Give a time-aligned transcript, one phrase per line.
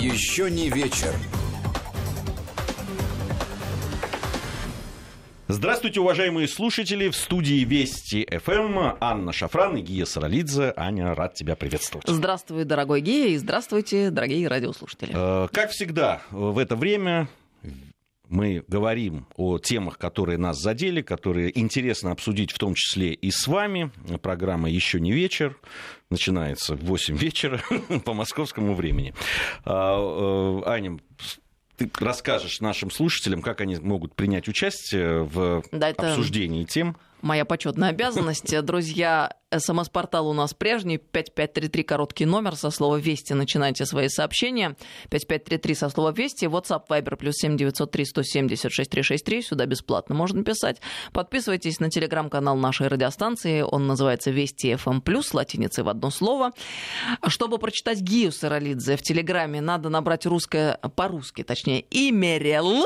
[0.00, 1.14] Еще не вечер.
[5.48, 7.08] Здравствуйте, уважаемые слушатели.
[7.08, 10.72] В студии Вести ФМ Анна Шафран и Гия Саралидзе.
[10.76, 12.06] Аня, рад тебя приветствовать.
[12.08, 15.10] Здравствуй, дорогой Гия, и здравствуйте, дорогие радиослушатели.
[15.12, 17.28] Э, Как всегда, в это время
[18.30, 23.46] мы говорим о темах, которые нас задели, которые интересно обсудить, в том числе и с
[23.46, 23.90] вами.
[24.22, 25.58] Программа «Еще не вечер».
[26.10, 27.60] Начинается в 8 вечера
[28.04, 29.12] по московскому времени.
[29.64, 30.98] А, э, Аня,
[31.76, 36.96] ты расскажешь нашим слушателям, как они могут принять участие в Да, это- обсуждении тем.
[37.22, 38.60] Моя почетная обязанность.
[38.62, 44.76] Друзья, СМС-портал у нас прежний, 5533, короткий номер, со слова «Вести» начинайте свои сообщения.
[45.10, 50.80] 5533 со слова «Вести», WhatsApp, Viber, плюс 7903 176 363, сюда бесплатно можно писать.
[51.12, 56.52] Подписывайтесь на телеграм-канал нашей радиостанции, он называется «Вести FM+,» латиницей в одно слово.
[57.26, 62.84] Чтобы прочитать Гию Саралидзе в телеграме, надо набрать русское, по-русски, точнее, «Имерел»,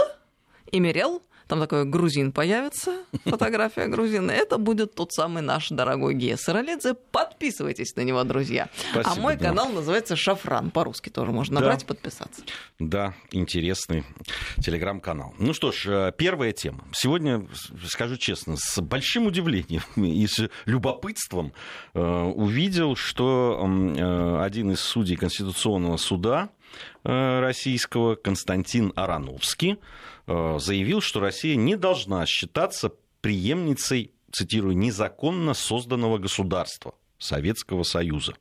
[0.73, 4.31] «Имерел», там такой грузин появится, фотография грузина.
[4.31, 6.95] Это будет тот самый наш дорогой Гея Саралидзе.
[6.95, 8.69] Подписывайтесь на него, друзья.
[8.95, 9.49] а Спасибо, мой да.
[9.49, 10.71] канал называется «Шафран».
[10.71, 11.61] По-русски тоже можно Да.
[11.61, 12.43] набрать и подписаться.
[12.79, 14.05] Да, интересный
[14.63, 15.35] телеграм-канал.
[15.39, 16.85] Ну что ж, э, первая тема.
[16.93, 17.47] Сегодня,
[17.89, 21.53] скажу честно, с большим удивлением и с любопытством
[21.95, 26.51] э, увидел, что э, один из судей Конституционного суда
[27.05, 29.77] российского, Константин Арановский, э,
[30.27, 38.35] заявил, что Россия не должна считаться преемницей, цитирую, незаконно созданного государства Советского Союза.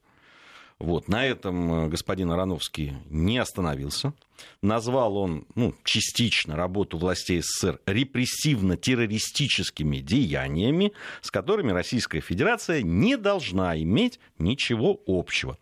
[0.79, 4.13] Вот, на этом э, господин Ароновский не остановился.
[4.61, 13.81] Назвал он ну, частично работу властей СССР репрессивно-террористическими деяниями, с которыми Российская Федерация не должна
[13.81, 15.57] иметь ничего общего.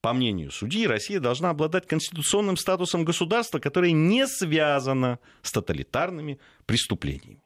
[0.00, 7.42] По мнению судьи, Россия должна обладать конституционным статусом государства, которое не связано с тоталитарными преступлениями.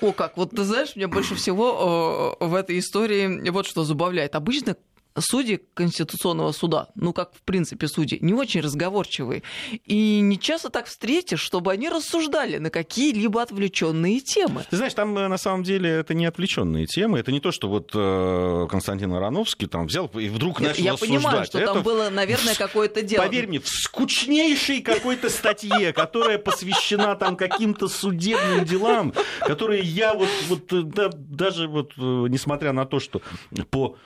[0.00, 4.34] О, как, вот ты знаешь, меня больше всего э, в этой истории вот что забавляет.
[4.34, 4.76] Обычно
[5.18, 9.42] судьи Конституционного суда, ну как в принципе судьи, не очень разговорчивые.
[9.84, 14.64] И не часто так встретишь, чтобы они рассуждали на какие-либо отвлеченные темы.
[14.68, 17.18] Ты знаешь, там э, на самом деле это не отвлеченные темы.
[17.18, 21.22] Это не то, что вот э, Константин Ароновский там взял и вдруг начал Я рассуждать.
[21.22, 23.22] понимаю, что там Это было, наверное, какое-то дело.
[23.22, 30.28] Поверь мне, в скучнейшей какой-то статье, которая посвящена там каким-то судебным делам, которые я вот,
[30.48, 33.22] вот э, да, даже вот, несмотря на то, что
[33.70, 33.96] по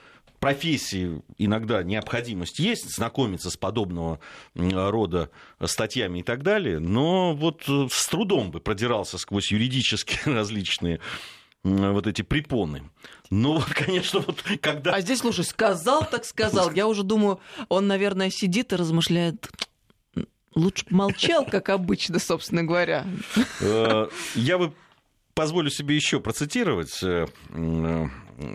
[0.41, 4.21] профессии иногда необходимость есть знакомиться с подобного
[4.55, 5.31] рода
[5.65, 11.01] статьями и так далее, но вот э, с трудом бы продирался сквозь юридические различные
[11.65, 12.89] вот эти препоны.
[13.31, 14.93] Ну вот, конечно, вот когда...
[14.95, 16.73] А здесь, слушай, сказал, так сказал.
[16.73, 19.51] Я уже думаю, он, наверное, сидит и размышляет.
[20.55, 23.07] Лучше молчал, как обычно, собственно говоря.
[23.61, 24.73] Э, Я бы
[25.35, 27.01] позволю себе еще процитировать.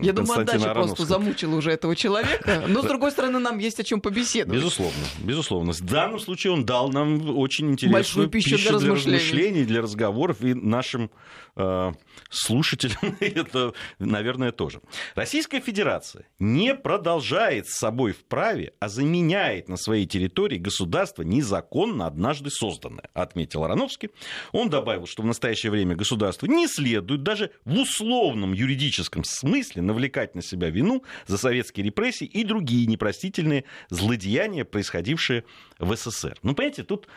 [0.02, 1.08] Я думаю, отдача просто Ароновского.
[1.08, 2.64] замучила уже этого человека.
[2.68, 4.58] Но, с другой стороны, нам есть о чем побеседовать.
[4.60, 5.74] Безусловно, безусловно.
[5.74, 9.18] В данном случае он дал нам очень интересную Большую пищу для размышлений.
[9.18, 11.12] размышлений, для разговоров и нашим
[11.58, 11.92] э,
[12.30, 14.80] слушателям это, наверное, тоже.
[15.16, 22.50] Российская Федерация не продолжает с собой вправе, а заменяет на своей территории государство незаконно однажды
[22.50, 24.10] созданное, отметил Ароновский.
[24.54, 30.35] Он добавил, что в настоящее время государству не следует даже в условном юридическом смысле навлекать
[30.35, 35.44] на себя вину за советские репрессии и другие непростительные злодеяния, происходившие
[35.79, 36.38] в СССР.
[36.44, 37.07] Ну, понимаете, тут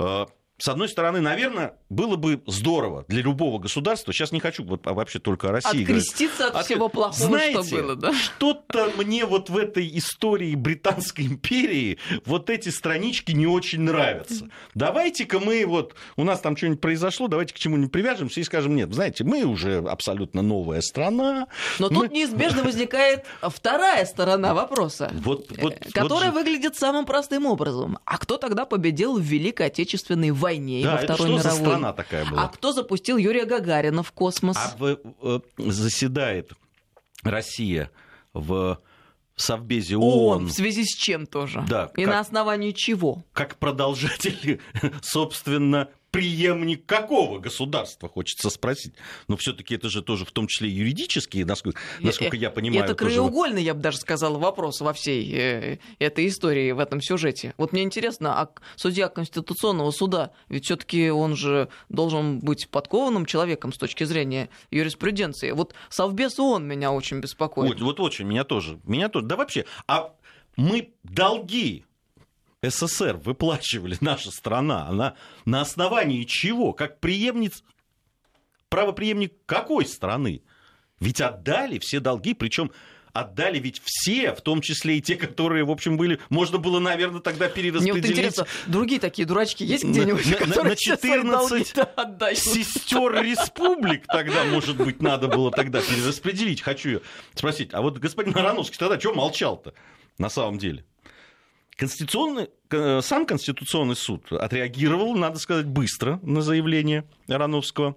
[0.00, 0.26] э,
[0.58, 4.94] с одной стороны, наверное, было бы здорово для любого государства, сейчас не хочу вот, а
[4.94, 8.12] вообще только о России говорить, Откреститься от От- всего плохого, Знаете, что было, да?
[8.14, 14.48] Что-то мне вот в этой истории Британской империи вот эти странички не очень нравятся.
[14.74, 18.92] Давайте-ка мы вот, у нас там что-нибудь произошло, давайте к чему-нибудь привяжемся и скажем, нет,
[18.94, 21.48] знаете, мы уже абсолютно новая страна.
[21.80, 25.10] Но мы- тут неизбежно возникает вторая сторона вопроса.
[25.24, 27.98] Вот, вот, э, которая вот же- выглядит самым простым образом.
[28.04, 31.54] А кто тогда победил в Великой Отечественной войне и Да, во это Второй что за
[31.54, 31.66] мировой?
[31.68, 32.44] страна такая была?
[32.44, 34.56] А кто запустил Юрия Гагарина в космос?
[34.56, 36.52] А в- э, заседает
[37.22, 37.90] Россия
[38.32, 38.78] в
[39.36, 40.42] Совбезе ООН.
[40.42, 41.64] ООН В связи с чем тоже?
[41.68, 43.24] Да, И как- на основании чего?
[43.32, 44.60] как продолжатель,
[45.02, 48.94] собственно, преемник какого государства, хочется спросить.
[49.26, 52.84] Но все-таки это же тоже в том числе юридические, насколько, насколько я понимаю.
[52.84, 57.00] Это тоже- краеугольный, я бы даже сказала, вопрос во всей э, этой истории, в этом
[57.00, 57.54] сюжете.
[57.58, 63.72] Вот мне интересно, а судья Конституционного суда, ведь все-таки он же должен быть подкованным человеком
[63.72, 65.50] с точки зрения юриспруденции.
[65.50, 67.72] Вот Совбез ООН меня очень беспокоит.
[67.72, 68.78] Вот, вот очень, меня тоже.
[68.84, 69.26] Меня тоже.
[69.26, 70.14] Да вообще, а
[70.56, 71.84] мы долги
[72.70, 75.14] СССР выплачивали наша страна, она
[75.44, 76.72] на основании чего?
[76.72, 77.62] Как преемниц,
[78.68, 80.42] правопреемник какой страны?
[81.00, 82.70] Ведь отдали все долги, причем
[83.14, 87.20] отдали ведь все, в том числе и те, которые, в общем, были, можно было, наверное,
[87.20, 88.02] тогда перераспределить.
[88.02, 91.68] Мне вот интересно, другие такие дурачки есть где-нибудь, на, которые на 14
[92.36, 96.60] сестер республик тогда, может быть, надо было тогда перераспределить.
[96.60, 97.00] Хочу
[97.34, 99.74] спросить, а вот господин Ароновский тогда что молчал-то
[100.18, 100.84] на самом деле?
[101.76, 102.48] Конституционный,
[103.02, 107.96] сам Конституционный суд отреагировал, надо сказать, быстро на заявление Ароновского.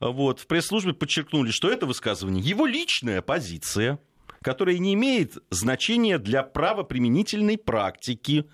[0.00, 0.40] Вот.
[0.40, 3.98] В пресс-службе подчеркнули, что это высказывание его личная позиция–
[4.42, 8.46] которое не имеет значения для правоприменительной практики.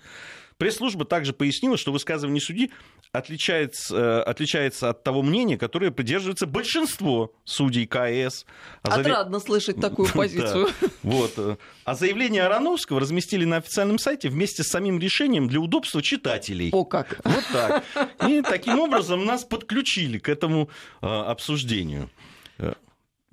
[0.57, 2.71] Пресс-служба также пояснила, что высказывание судьи
[3.11, 8.45] отличается, э, отличается от того мнения, которое придерживается большинство судей КС.
[8.83, 10.67] А Отрадно слышать такую позицию.
[10.81, 11.59] Да, вот.
[11.83, 16.69] А заявление Ароновского разместили на официальном сайте вместе с самим решением для удобства читателей.
[16.71, 17.19] О как!
[17.23, 17.83] Вот так.
[18.27, 20.69] И таким образом нас подключили к этому
[21.01, 22.09] э, обсуждению.
[22.57, 22.73] Э,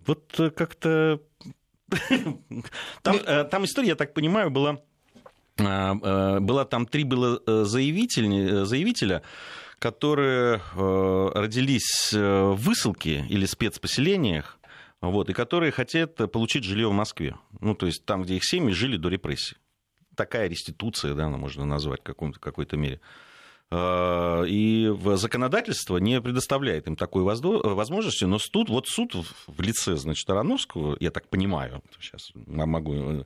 [0.06, 1.20] вот как-то
[3.03, 3.19] там,
[3.50, 4.79] там история, я так понимаю, была,
[5.56, 9.23] была там три было заявителя
[9.84, 14.58] которые родились в высылке или спецпоселениях,
[15.02, 17.36] вот, и которые хотят получить жилье в Москве.
[17.60, 19.56] Ну, то есть там, где их семьи жили до репрессий.
[20.16, 23.02] Такая реституция, да, она можно назвать в какой-то мере.
[23.70, 29.12] Э, и законодательство не предоставляет им такой возможности, но суд, вот суд
[29.46, 33.25] в лице, значит, Ароновского, я так понимаю, сейчас могу э,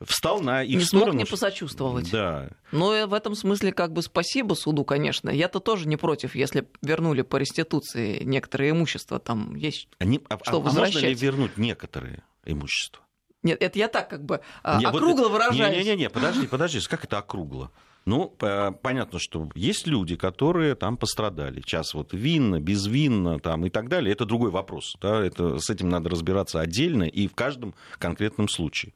[0.00, 1.12] встал на их не сторону.
[1.12, 2.10] Не смог не посочувствовать.
[2.10, 2.48] Да.
[2.72, 5.30] Но в этом смысле как бы спасибо суду, конечно.
[5.30, 10.56] Я-то тоже не против, если вернули по реституции некоторые имущества, там есть Они, а, что
[10.56, 10.96] а, возвращать.
[10.96, 13.04] А можно ли вернуть некоторые имущества?
[13.42, 15.76] Нет, это я так как бы а, не, округло вот, выражаюсь.
[15.76, 17.70] Не-не-не, подожди, подожди, как это округло?
[18.06, 18.34] Ну,
[18.82, 21.60] понятно, что есть люди, которые там пострадали.
[21.60, 24.12] Сейчас вот винно, безвинно там, и так далее.
[24.12, 24.96] Это другой вопрос.
[25.00, 25.22] Да?
[25.22, 28.94] Это, с этим надо разбираться отдельно и в каждом конкретном случае.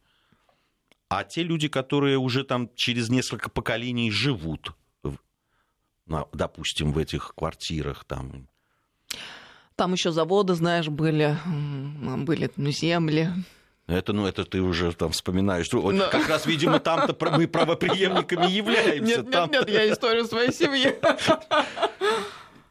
[1.17, 4.73] А те люди, которые уже там через несколько поколений живут,
[6.33, 8.49] допустим, в этих квартирах там.
[9.77, 13.31] Там еще заводы, знаешь, были, были земли.
[13.87, 15.71] Это, ну, это ты уже там вспоминаешь.
[15.71, 16.09] Но...
[16.11, 19.23] Как раз, видимо, там-то мы правоприемниками являемся.
[19.23, 20.97] Нет, нет, нет, я историю своей семьи.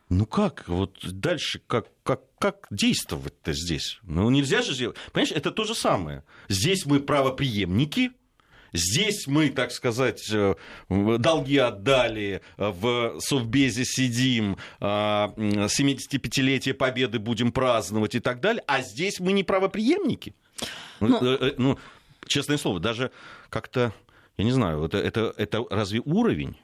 [0.09, 3.99] Ну как, вот дальше, как, как, как действовать-то здесь?
[4.03, 4.97] Ну нельзя же сделать.
[5.13, 6.23] Понимаешь, это то же самое.
[6.49, 8.11] Здесь мы правоприемники,
[8.73, 10.55] Здесь мы, так сказать, э,
[10.89, 18.81] долги отдали, э, в Совбезе сидим, 75-летие а, Победы будем праздновать и так далее, а
[18.81, 20.33] здесь мы не правоприемники.
[20.99, 21.77] Ну, ну, э, ну
[22.27, 23.11] честное слово, даже
[23.49, 23.93] как-то,
[24.37, 26.57] я не знаю, это, это, это разве уровень?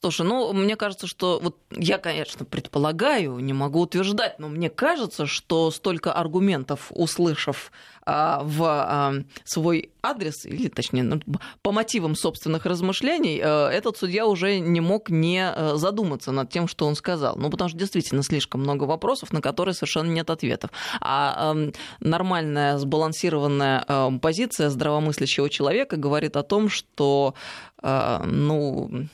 [0.00, 5.24] Слушай, ну, мне кажется, что вот я, конечно, предполагаю, не могу утверждать, но мне кажется,
[5.26, 7.70] что столько аргументов, услышав
[8.04, 9.14] а, в а,
[9.44, 11.20] свой адрес, или точнее, ну,
[11.62, 16.66] по мотивам собственных размышлений, а, этот судья уже не мог не а, задуматься над тем,
[16.66, 17.36] что он сказал.
[17.36, 20.70] Ну, потому что действительно слишком много вопросов, на которые совершенно нет ответов.
[21.00, 21.70] А а
[22.00, 27.34] нормальная, сбалансированная а, позиция здравомыслящего человека говорит о том, что,
[27.78, 29.06] а, ну,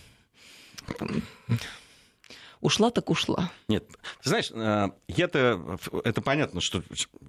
[2.61, 3.51] ушла так ушла.
[3.69, 3.87] Нет,
[4.23, 6.83] ты знаешь, э, это, это понятно, что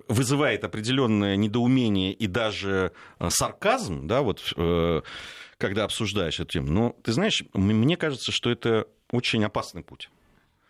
[0.07, 5.01] вызывает определенное недоумение и даже э, сарказм, да, вот э,
[5.57, 6.71] когда обсуждаешь эту тему.
[6.71, 10.09] Но ты знаешь, мне кажется, что это очень опасный путь.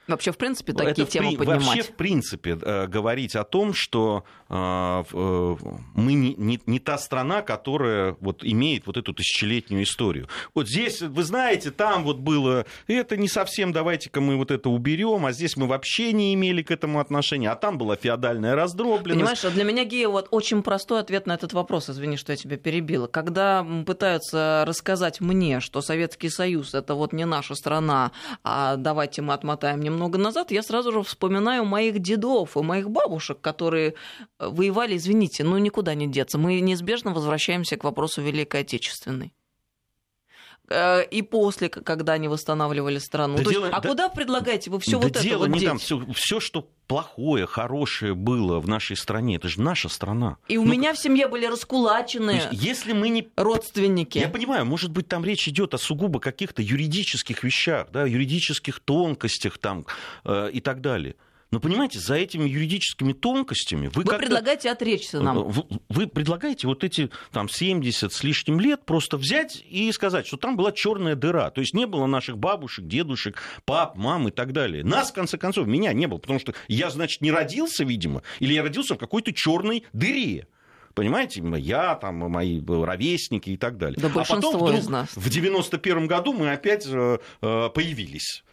[0.07, 1.65] Вообще, в принципе, такие это темы в, поднимать.
[1.65, 5.55] Вообще, в принципе, э, говорить о том, что э, э,
[5.93, 10.27] мы не, не, не та страна, которая вот, имеет вот эту тысячелетнюю историю.
[10.55, 15.25] Вот здесь, вы знаете, там вот было, это не совсем, давайте-ка мы вот это уберем,
[15.27, 19.19] а здесь мы вообще не имели к этому отношения, а там была феодальная раздробленность.
[19.19, 22.57] Понимаешь, для меня, Гея, вот очень простой ответ на этот вопрос, извини, что я тебя
[22.57, 23.05] перебила.
[23.05, 28.11] Когда пытаются рассказать мне, что Советский Союз это вот не наша страна,
[28.43, 32.89] а давайте мы отмотаем немного много назад, я сразу же вспоминаю моих дедов и моих
[32.89, 33.93] бабушек, которые
[34.39, 36.37] э, воевали, извините, ну никуда не деться.
[36.37, 39.33] Мы неизбежно возвращаемся к вопросу Великой Отечественной
[41.11, 43.37] и после, когда они восстанавливали страну.
[43.37, 45.65] Да дело, есть, а да, куда предлагаете вы все да вот дело это вот не
[45.65, 50.37] там все, все, что плохое, хорошее было в нашей стране, это же наша страна.
[50.47, 54.17] И у ну, меня в семье были раскулаченные если мы не родственники.
[54.17, 59.57] Я понимаю, может быть, там речь идет о сугубо каких-то юридических вещах, да, юридических тонкостях
[59.57, 59.85] там
[60.25, 61.15] э, и так далее.
[61.51, 65.43] Но понимаете, за этими юридическими тонкостями вы, вы предлагаете отречься нам.
[65.49, 70.37] Вы, вы предлагаете вот эти там 70 с лишним лет просто взять и сказать, что
[70.37, 71.51] там была черная дыра.
[71.51, 74.85] То есть не было наших бабушек, дедушек, пап, мам и так далее.
[74.85, 78.53] Нас, в конце концов, меня не было, потому что я, значит, не родился, видимо, или
[78.53, 80.47] я родился в какой-то черной дыре.
[80.93, 83.99] Понимаете, я, там, мои ровесники и так далее.
[83.99, 85.09] Да а потом вдруг из нас.
[85.15, 88.43] в 91 году мы опять э, э, появились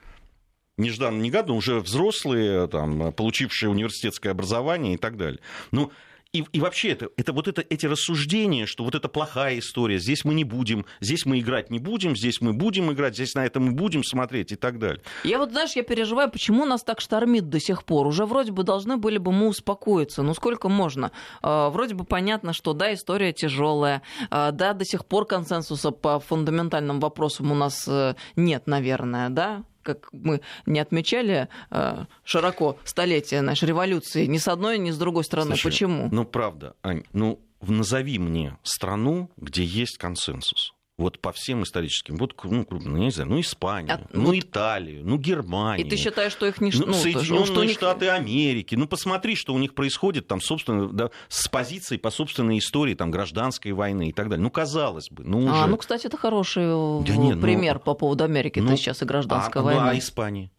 [0.79, 5.41] нежданно-негаданно уже взрослые, там, получившие университетское образование и так далее.
[5.71, 5.93] Ну,
[6.33, 10.27] и, и вообще это, это вот это, эти рассуждения, что вот это плохая история, здесь
[10.27, 13.61] мы не будем, здесь мы играть не будем, здесь мы будем играть, здесь на это
[13.61, 15.01] мы будем смотреть и так далее.
[15.25, 18.07] Я вот, знаешь, я переживаю, почему нас так штормит до сих пор.
[18.07, 20.23] Уже вроде бы должны были бы мы успокоиться.
[20.23, 21.13] Ну сколько можно?
[21.41, 26.21] А, вроде бы понятно, что да, история тяжелая, а, да, до сих пор консенсуса по
[26.21, 33.41] фундаментальным вопросам у нас э, нет, наверное, да, как мы не отмечали э, широко столетия
[33.41, 35.51] нашей революции ни с одной, ни с другой стороны.
[35.51, 36.09] Слушай, Почему?
[36.13, 42.35] Ну, правда, Ань, ну, назови мне страну, где есть консенсус вот по всем историческим, вот,
[42.43, 44.35] ну, крупно, не знаю, ну, Испанию, а, ну, вот...
[44.35, 45.87] Италию, ну, Германию.
[45.87, 46.73] И ты считаешь, что их не...
[46.75, 47.73] Ну, ну Соединенные что них...
[47.77, 48.75] Штаты Америки.
[48.75, 53.13] Ну, посмотри, что у них происходит там, собственно, да, с позицией по собственной истории, там,
[53.13, 54.43] гражданской войны и так далее.
[54.43, 55.55] Ну, казалось бы, ну, уже...
[55.55, 57.81] А, ну, кстати, это хороший э, да нет, ну, пример ну...
[57.81, 58.59] по поводу Америки.
[58.59, 59.85] Ну, сейчас и гражданская а, война.
[59.85, 60.51] Ну, а Испания?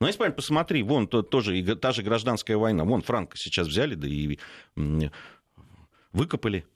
[0.00, 2.84] Ну, Испания, посмотри, вон то, тоже та же гражданская война.
[2.84, 4.38] Вон Франко сейчас взяли, да и
[6.12, 6.66] выкопали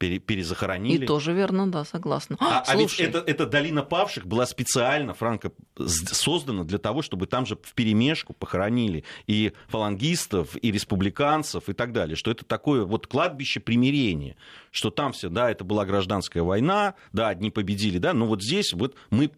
[0.00, 1.04] перезахоронили.
[1.04, 2.36] И тоже верно, да, согласна.
[2.40, 7.44] А, а ведь это, эта долина павших была специально, Франко, создана для того, чтобы там
[7.44, 12.16] же в перемешку похоронили и фалангистов, и республиканцев, и так далее.
[12.16, 14.36] Что это такое вот кладбище примирения.
[14.70, 18.72] Что там все, да, это была гражданская война, да, одни победили, да, но вот здесь
[18.72, 19.30] вот мы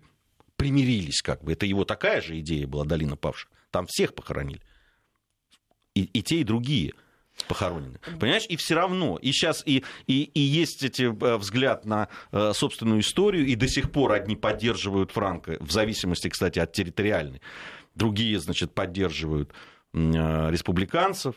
[0.57, 1.52] примирились как бы.
[1.52, 3.50] Это его такая же идея была, долина павших.
[3.73, 4.61] Там всех похоронили.
[5.95, 6.92] И, и те, и другие
[7.49, 7.99] похоронены.
[8.19, 12.53] Понимаешь, и все равно, и сейчас и, и, и есть эти э, взгляд на э,
[12.55, 17.41] собственную историю, и до сих пор одни поддерживают Франка, в зависимости, кстати, от территориальной,
[17.95, 19.53] другие, значит, поддерживают
[19.93, 19.99] э,
[20.51, 21.37] республиканцев,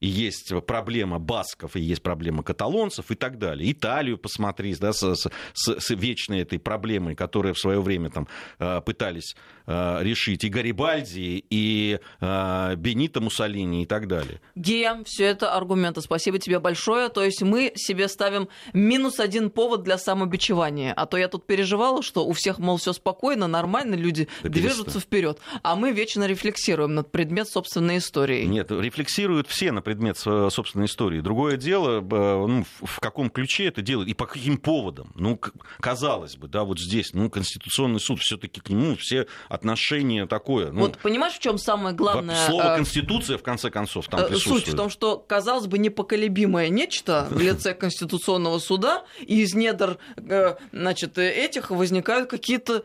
[0.00, 3.70] и есть проблема басков, и есть проблема каталонцев и так далее.
[3.72, 8.28] Италию посмотри, да, с, с, с вечной этой проблемой, которая в свое время там
[8.58, 9.34] э, пытались
[9.66, 14.40] э, решить и Гарибальди, и э, Бенито Муссолини и так далее.
[14.54, 16.00] Гея, все это аргументы.
[16.00, 17.08] Спасибо тебе большое.
[17.08, 20.92] То есть мы себе ставим минус один повод для самобичевания.
[20.92, 25.00] А то я тут переживала, что у всех, мол, все спокойно, нормально, люди да движутся
[25.00, 28.44] вперед, а мы вечно рефлексируем над предмет собственной истории.
[28.44, 31.20] Нет, рефлексируют все на предмет собственной истории.
[31.20, 35.10] Другое дело, ну, в каком ключе это делают и по каким поводам.
[35.14, 35.40] Ну,
[35.80, 40.72] казалось бы, да, вот здесь, ну, Конституционный суд все-таки к нему все отношения такое.
[40.72, 42.36] Ну, вот понимаешь, в чем самое главное?
[42.46, 44.64] Слово э, Конституция, в конце концов, там присутствует.
[44.66, 49.96] Суть в том, что, казалось бы, непоколебимое нечто в лице Конституционного суда, и из недр,
[50.18, 52.84] э, значит, этих возникают какие-то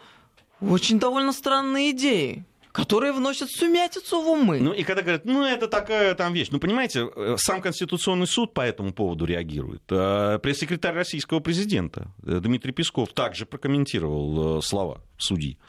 [0.62, 4.60] очень довольно странные идеи которые вносят сумятицу в умы.
[4.60, 6.50] Ну и когда говорят, ну это такая там вещь.
[6.52, 9.84] Ну понимаете, э, сам Конституционный суд по этому поводу реагирует.
[9.92, 15.60] А пресс-секретарь российского президента э, Дмитрий Песков также прокомментировал э, слова судьи.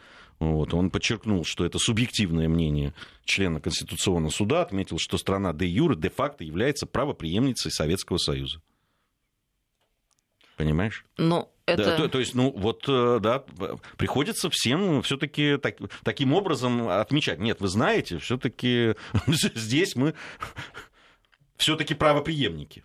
[0.41, 2.95] Вот, он подчеркнул, что это субъективное мнение
[3.25, 8.61] члена Конституционного суда, отметил, что страна де юре, де-факто является правоприемницей Советского Союза.
[10.57, 11.05] Понимаешь?
[11.19, 11.85] Ну, это...
[11.85, 13.45] Да, то, то есть, ну, вот, э, да,
[13.97, 17.39] приходится всем все-таки так, таким образом отмечать.
[17.39, 18.95] Нет, вы знаете, все-таки
[19.27, 20.15] здесь мы
[21.57, 22.85] все-таки правоприемники.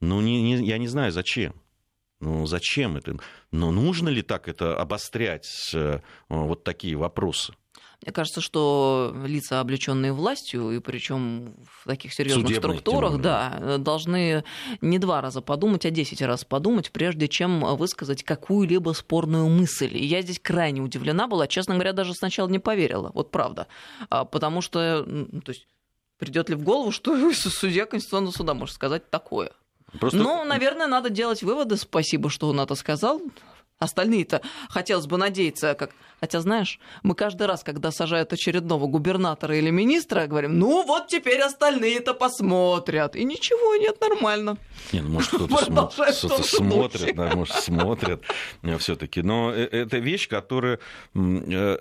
[0.00, 1.54] Ну, не, не, я не знаю, зачем.
[2.20, 3.16] Ну, зачем это?
[3.50, 7.54] Но нужно ли так это обострять, э, вот такие вопросы?
[8.02, 14.42] Мне кажется, что лица, облеченные властью, и причем в таких серьезных Судебных структурах, да, должны
[14.80, 19.94] не два раза подумать, а десять раз подумать, прежде чем высказать какую-либо спорную мысль.
[19.94, 23.66] И я здесь крайне удивлена была, честно говоря, даже сначала не поверила, вот правда.
[24.08, 25.66] А, потому что, то есть,
[26.16, 29.52] придет ли в голову, что судья Конституционного суда может сказать такое?
[29.98, 30.18] Просто...
[30.18, 31.76] Ну, наверное, надо делать выводы.
[31.76, 33.20] Спасибо, что он это сказал.
[33.80, 35.92] Остальные-то хотелось бы надеяться, как...
[36.20, 41.40] Хотя, знаешь, мы каждый раз, когда сажают очередного губернатора или министра, говорим, ну вот теперь
[41.40, 43.16] остальные-то посмотрят.
[43.16, 44.58] И ничего, нет, нормально.
[44.92, 45.90] Нет, ну, может, кто-то смо...
[46.42, 48.22] смотрит, да, может, смотрят
[48.62, 50.78] э, все таки Но э, это вещь, которая...
[51.14, 51.78] Э,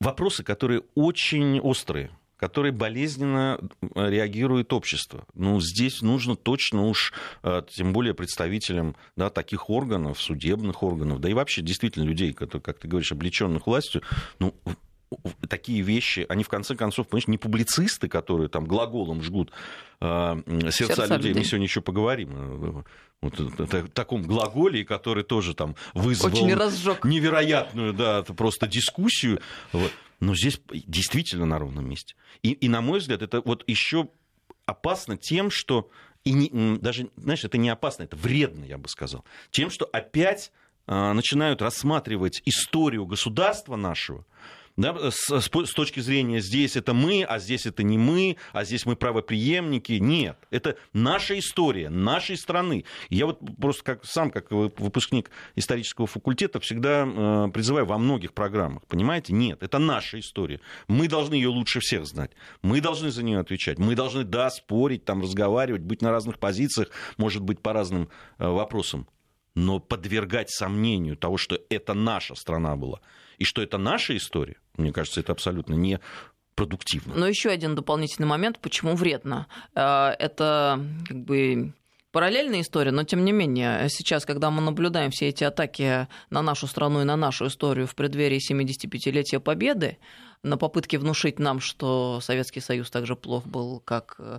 [0.00, 2.10] вопросы, которые очень острые
[2.44, 3.58] которые болезненно
[3.94, 5.24] реагирует общество.
[5.32, 11.30] Ну, здесь нужно точно уж, э, тем более представителям да, таких органов, судебных органов, да
[11.30, 14.02] и вообще действительно людей, которые, как ты говоришь, облеченных властью,
[14.40, 14.54] ну,
[15.48, 19.50] такие вещи, они в конце концов, понимаешь, не публицисты, которые там глаголом жгут
[20.00, 21.28] э, сердца, сердца людей.
[21.28, 21.34] людей.
[21.34, 22.84] Мы сегодня еще поговорим
[23.20, 26.30] вот в таком глаголе, который тоже там вызвал
[27.04, 29.40] невероятную, да, просто дискуссию.
[29.72, 29.90] Вот.
[30.20, 32.14] Но здесь действительно на ровном месте.
[32.42, 34.08] И, и на мой взгляд, это вот еще
[34.66, 35.90] опасно тем, что
[36.24, 39.24] и не, даже, знаешь, это не опасно, это вредно, я бы сказал.
[39.50, 40.52] Тем, что опять
[40.86, 44.24] а, начинают рассматривать историю государства нашего
[44.76, 48.86] да, с, с точки зрения здесь это мы, а здесь это не мы, а здесь
[48.86, 49.92] мы правоприемники.
[49.92, 52.84] Нет, это наша история, нашей страны.
[53.08, 58.84] Я вот просто как, сам, как выпускник исторического факультета, всегда э, призываю во многих программах,
[58.86, 59.32] понимаете?
[59.32, 60.60] Нет, это наша история.
[60.88, 62.32] Мы должны ее лучше всех знать.
[62.62, 63.78] Мы должны за нее отвечать.
[63.78, 68.48] Мы должны, да, спорить, там, разговаривать, быть на разных позициях, может быть, по разным э,
[68.48, 69.06] вопросам.
[69.54, 73.00] Но подвергать сомнению того, что это наша страна была,
[73.38, 76.00] и что это наша история, мне кажется, это абсолютно не
[76.54, 77.14] продуктивно.
[77.14, 79.46] Но еще один дополнительный момент, почему вредно.
[79.74, 81.72] Э, это как бы
[82.12, 86.68] параллельная история, но тем не менее, сейчас, когда мы наблюдаем все эти атаки на нашу
[86.68, 89.98] страну и на нашу историю в преддверии 75-летия Победы,
[90.44, 94.38] на попытке внушить нам, что Советский Союз так же плох был, как э,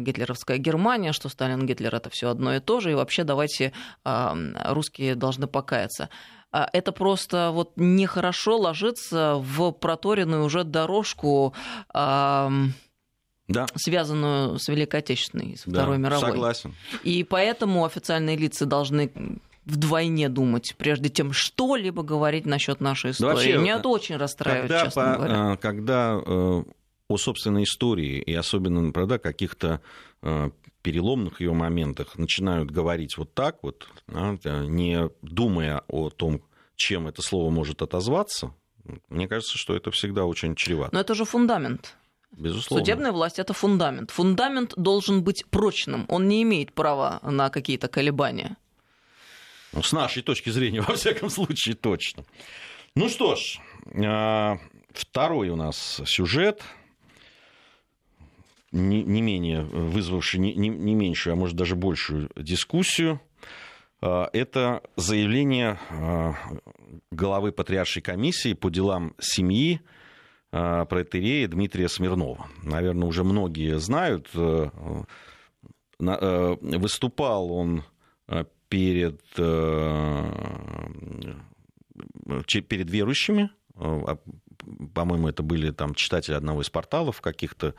[0.00, 3.72] гитлеровская Германия, что Сталин, Гитлер это все одно и то же, и вообще давайте
[4.04, 6.10] русские должны покаяться.
[6.54, 11.52] А это просто вот нехорошо ложится в проторенную уже дорожку,
[11.92, 13.66] да.
[13.74, 16.30] связанную с Великой Отечественной, с Второй да, мировой.
[16.30, 16.74] Согласен.
[17.02, 19.10] И поэтому официальные лица должны
[19.64, 23.30] вдвойне думать, прежде чем что-либо говорить насчет нашей истории.
[23.30, 25.54] Да вообще, Меня это очень расстраивает, когда, честно по, говоря.
[25.54, 26.62] Э, когда э,
[27.08, 29.80] о собственной истории и особенно, правда, каких-то
[30.22, 30.50] э,
[30.84, 36.42] переломных ее моментах начинают говорить вот так вот, не думая о том,
[36.76, 38.54] чем это слово может отозваться,
[39.08, 40.94] мне кажется, что это всегда очень чревато.
[40.94, 41.96] Но это же фундамент.
[42.32, 42.84] Безусловно.
[42.84, 44.10] Судебная власть это фундамент.
[44.10, 46.04] Фундамент должен быть прочным.
[46.08, 48.56] Он не имеет права на какие-то колебания.
[49.72, 52.24] Ну, с нашей точки зрения, во всяком случае, точно.
[52.94, 53.58] Ну что ж,
[54.04, 54.58] а,
[54.92, 56.62] второй у нас сюжет
[58.74, 63.20] не, не менее вызвавший не, не, не меньшую, а может даже большую дискуссию.
[64.00, 66.34] А, это заявление а,
[67.12, 69.80] главы Патриаршей комиссии по делам семьи
[70.50, 72.48] а, протерея Дмитрия Смирнова.
[72.64, 74.28] Наверное, уже многие знают.
[74.34, 74.70] Э,
[76.00, 77.84] э, выступал он
[78.68, 80.24] перед, э,
[82.48, 83.50] перед верующими,
[84.94, 87.74] по-моему, это были там читатели одного из порталов каких-то Э,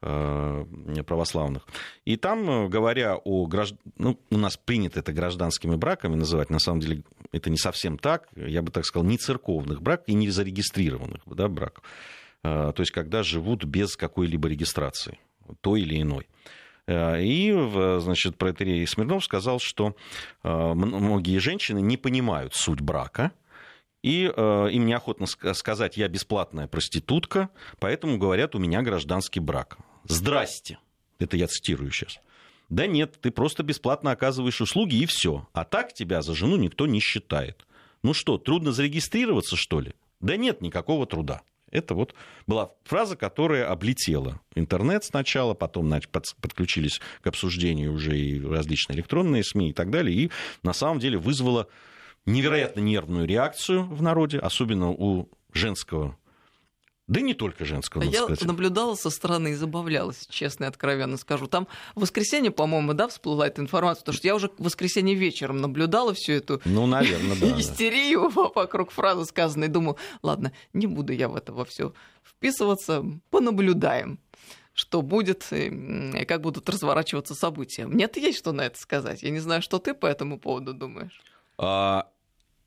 [0.00, 1.66] православных.
[2.04, 3.74] И там, э, говоря о гражд...
[3.96, 8.28] ну, у нас принято это гражданскими браками называть, на самом деле это не совсем так,
[8.34, 11.84] я бы так сказал, не церковных браков и не зарегистрированных да, браков.
[12.42, 15.18] Э, то есть, когда живут без какой-либо регистрации,
[15.60, 16.26] той или иной.
[16.88, 17.52] И,
[18.00, 19.94] значит, протерей Смирнов сказал, что
[20.42, 23.30] многие женщины не понимают суть брака,
[24.02, 29.78] и э, им неохотно сказать, я бесплатная проститутка, поэтому говорят, у меня гражданский брак.
[30.04, 30.78] Здрасте.
[31.18, 32.18] Это я цитирую сейчас.
[32.68, 35.48] Да нет, ты просто бесплатно оказываешь услуги и все.
[35.52, 37.66] А так тебя за жену никто не считает.
[38.02, 39.94] Ну что, трудно зарегистрироваться, что ли?
[40.20, 41.42] Да нет никакого труда.
[41.70, 42.14] Это вот
[42.46, 49.44] была фраза, которая облетела интернет сначала, потом значит, подключились к обсуждению уже и различные электронные
[49.44, 50.30] СМИ и так далее, и
[50.62, 51.68] на самом деле вызвала
[52.26, 56.16] невероятно нервную реакцию в народе, особенно у женского
[57.10, 58.44] да не только женского, надо Я сказать.
[58.44, 61.48] наблюдала со стороны и забавлялась, честно и откровенно скажу.
[61.48, 65.60] Там в воскресенье, по-моему, да, всплыла эта информация, потому что я уже в воскресенье вечером
[65.60, 68.50] наблюдала всю эту ну, наверное, да, истерию да.
[68.54, 69.66] вокруг фразы сказанной.
[69.66, 71.92] Думаю, ладно, не буду я в это во все
[72.22, 74.20] вписываться, понаблюдаем
[74.72, 77.86] что будет и как будут разворачиваться события.
[77.86, 79.22] Мне-то есть что на это сказать.
[79.22, 81.20] Я не знаю, что ты по этому поводу думаешь.
[81.58, 82.08] А,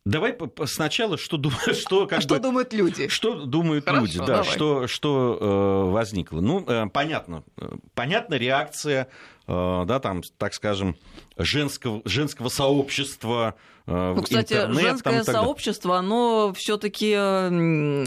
[0.05, 3.07] Давай сначала, что, думают, что, как а бы, что думают люди?
[3.07, 4.43] Что думают Хорошо, люди, да, давай.
[4.43, 6.41] что, что э, возникло.
[6.41, 9.07] Ну, э, понятно, э, понятна реакция,
[9.47, 10.97] э, да, там, так скажем,
[11.37, 13.55] женского, женского сообщества.
[13.87, 18.05] Э, ну, кстати, интернет, женское там, сообщество, оно все-таки э,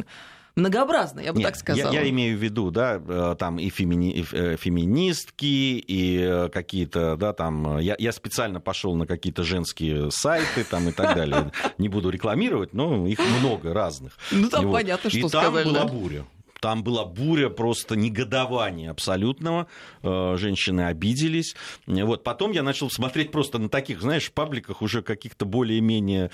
[0.56, 1.92] многообразно, я бы Нет, так сказал.
[1.92, 6.48] Я, я имею в виду, да, э, там и, фемини, и э, феминистки, и э,
[6.48, 11.52] какие-то, да, там, я, я специально пошел на какие-то женские сайты там и так далее.
[11.78, 14.18] Не буду рекламировать, но их много разных.
[14.32, 15.60] Ну, там понятно, что сказали.
[15.60, 16.24] И там была буря.
[16.60, 19.66] Там была буря просто негодования абсолютного.
[20.02, 21.54] Женщины обиделись.
[21.86, 22.24] Вот.
[22.24, 26.30] Потом я начал смотреть просто на таких, знаешь, пабликах уже каких-то более-менее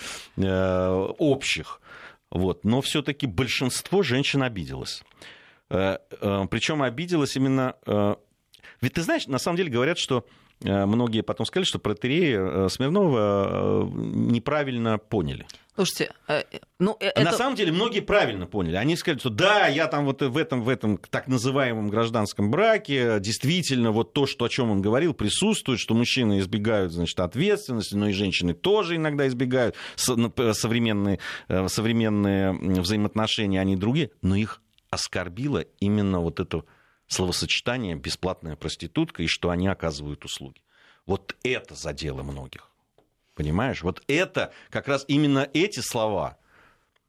[1.19, 1.81] общих
[2.33, 2.65] Вот.
[2.65, 5.03] Но все-таки большинство женщин обиделось.
[5.69, 7.77] Э, э, Причем обиделось именно...
[7.87, 8.17] э,
[8.81, 10.27] Ведь ты знаешь, на самом деле говорят, что
[10.63, 15.47] многие потом сказали, что протерея э, Смирнова э, неправильно поняли.
[15.75, 16.43] Слушайте, э,
[16.79, 17.37] ну, э, На это...
[17.37, 18.77] самом деле многие правильно поняли.
[18.77, 23.19] Они сказали, что да, я там вот в этом, в этом так называемом гражданском браке
[23.21, 28.09] действительно вот то, что, о чем он говорил, присутствует, что мужчины избегают, значит, ответственности, но
[28.09, 29.75] и женщины тоже иногда избегают.
[30.09, 36.65] Ну, Современные, э, современные взаимоотношения, они другие, но их оскорбило именно вот это
[37.13, 40.63] словосочетание «бесплатная проститутка» и что они оказывают услуги.
[41.07, 42.71] Вот это задело многих.
[43.35, 43.83] Понимаешь?
[43.83, 46.39] Вот это, как раз именно эти слова,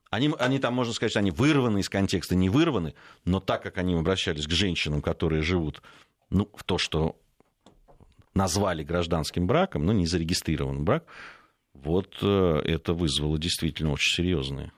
[0.10, 2.94] они, они там, можно сказать, они вырваны из контекста, не вырваны,
[3.26, 5.82] но так как они обращались к женщинам, которые живут
[6.30, 7.20] ну, в то, что
[8.34, 11.06] назвали гражданским браком, но не зарегистрированным брак,
[11.74, 14.72] вот э, это вызвало действительно очень серьезные.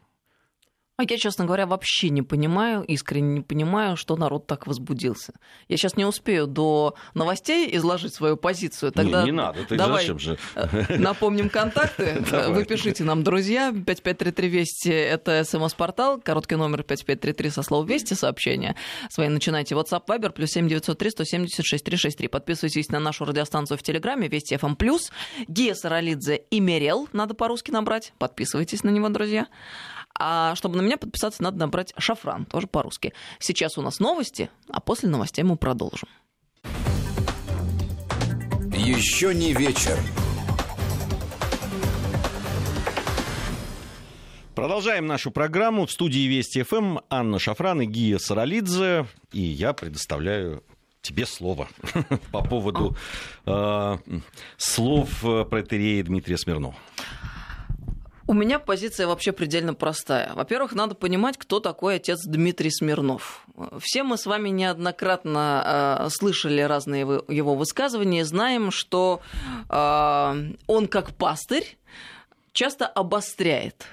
[0.98, 5.34] А я, честно говоря, вообще не понимаю, искренне не понимаю, что народ так возбудился.
[5.68, 8.94] Я сейчас не успею до новостей изложить свою позицию.
[8.94, 10.38] Тогда не, не надо, ты давай зачем же?
[10.56, 12.24] э, напомним контакты.
[12.48, 18.78] Вы пишите нам, друзья, 5533 Вести, это смс-портал, короткий номер 5533 со словом Вести, сообщения
[19.10, 19.76] свои начинайте.
[19.76, 22.30] WhatsApp, Viber, плюс 7903 176 363.
[22.30, 24.78] Подписывайтесь на нашу радиостанцию в Телеграме, Вести ФМ+.
[25.50, 28.14] Гия Саралидзе и Мерел, надо по-русски набрать.
[28.18, 29.48] Подписывайтесь на него, друзья.
[30.18, 33.14] А чтобы на меня подписаться, надо набрать шафран, тоже по-русски.
[33.40, 36.08] Сейчас у нас новости, а после новостей мы продолжим.
[38.74, 39.98] Еще не вечер.
[44.56, 45.86] Продолжаем нашу программу.
[45.86, 49.06] В студии Вести ФМ Анна Шафран и Гия Саралидзе.
[49.34, 50.64] И я предоставляю
[51.02, 51.68] тебе слово
[52.32, 52.96] по поводу
[53.46, 53.98] э,
[54.58, 56.76] слов э, протерея Дмитрия Смирнова.
[58.28, 60.34] У меня позиция вообще предельно простая.
[60.34, 63.46] Во-первых, надо понимать, кто такой отец Дмитрий Смирнов.
[63.80, 69.22] Все мы с вами неоднократно э, слышали разные его- высказывания, знаем, что
[69.70, 71.78] э, он как пастырь
[72.52, 73.86] часто обостряет.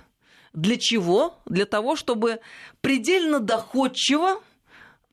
[0.55, 1.35] Для чего?
[1.45, 2.40] Для того, чтобы
[2.81, 4.40] предельно доходчиво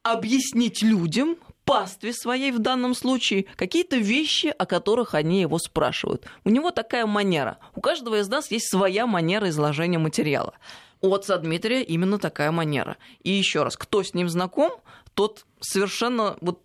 [0.02, 1.36] объяснить людям,
[1.70, 6.26] пастве своей в данном случае, какие-то вещи, о которых они его спрашивают.
[6.44, 7.60] У него такая манера.
[7.76, 10.56] У каждого из нас есть своя манера изложения материала.
[11.02, 12.98] У отца Дмитрия именно такая манера.
[13.22, 14.72] И еще раз, кто с ним знаком,
[15.20, 16.62] тот совершенно вот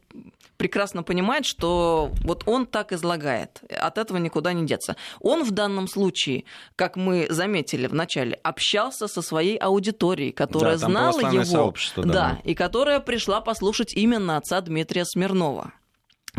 [0.56, 3.60] прекрасно понимает, что вот он так излагает.
[3.68, 4.94] От этого никуда не деться.
[5.18, 6.44] Он в данном случае,
[6.76, 11.74] как мы заметили в начале, общался со своей аудиторией, которая Да, знала его.
[11.96, 12.02] да.
[12.04, 15.72] да, и которая пришла послушать именно отца Дмитрия Смирнова.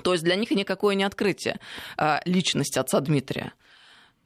[0.02, 1.60] То есть для них никакое не открытие
[1.98, 3.52] а, личность отца Дмитрия.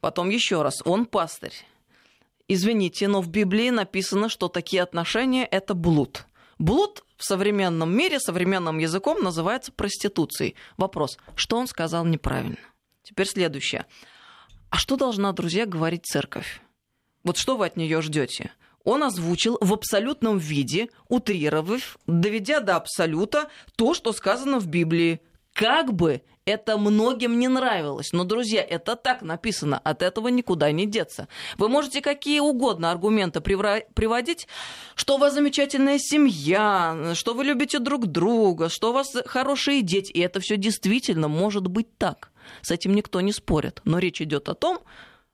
[0.00, 1.54] Потом еще раз, он пастырь.
[2.46, 6.24] Извините, но в Библии написано, что такие отношения– это блуд.
[6.60, 10.56] Блуд в современном мире, современным языком называется проституцией.
[10.76, 12.58] Вопрос, что он сказал неправильно?
[13.02, 13.86] Теперь следующее.
[14.68, 16.60] А что должна, друзья, говорить церковь?
[17.24, 18.52] Вот что вы от нее ждете?
[18.84, 25.22] Он озвучил в абсолютном виде, утрировав, доведя до абсолюта то, что сказано в Библии.
[25.54, 28.12] Как бы это многим не нравилось.
[28.12, 31.28] Но, друзья, это так написано, от этого никуда не деться.
[31.58, 34.48] Вы можете какие угодно аргументы приводить,
[34.94, 40.12] что у вас замечательная семья, что вы любите друг друга, что у вас хорошие дети.
[40.12, 42.30] И это все действительно может быть так.
[42.62, 43.80] С этим никто не спорит.
[43.84, 44.80] Но речь идет о том,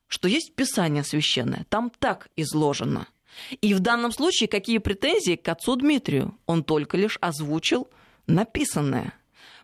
[0.09, 1.67] что есть Писание священное.
[1.69, 3.07] Там так изложено.
[3.61, 6.39] И в данном случае какие претензии к отцу Дмитрию?
[6.47, 7.89] Он только лишь озвучил
[8.27, 9.13] написанное.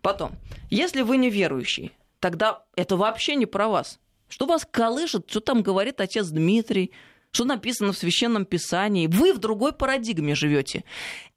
[0.03, 0.33] Потом,
[0.69, 3.99] если вы неверующий, тогда это вообще не про вас.
[4.29, 6.93] Что вас колышет, что там говорит отец Дмитрий,
[7.31, 9.07] что написано в священном писании.
[9.07, 10.85] Вы в другой парадигме живете.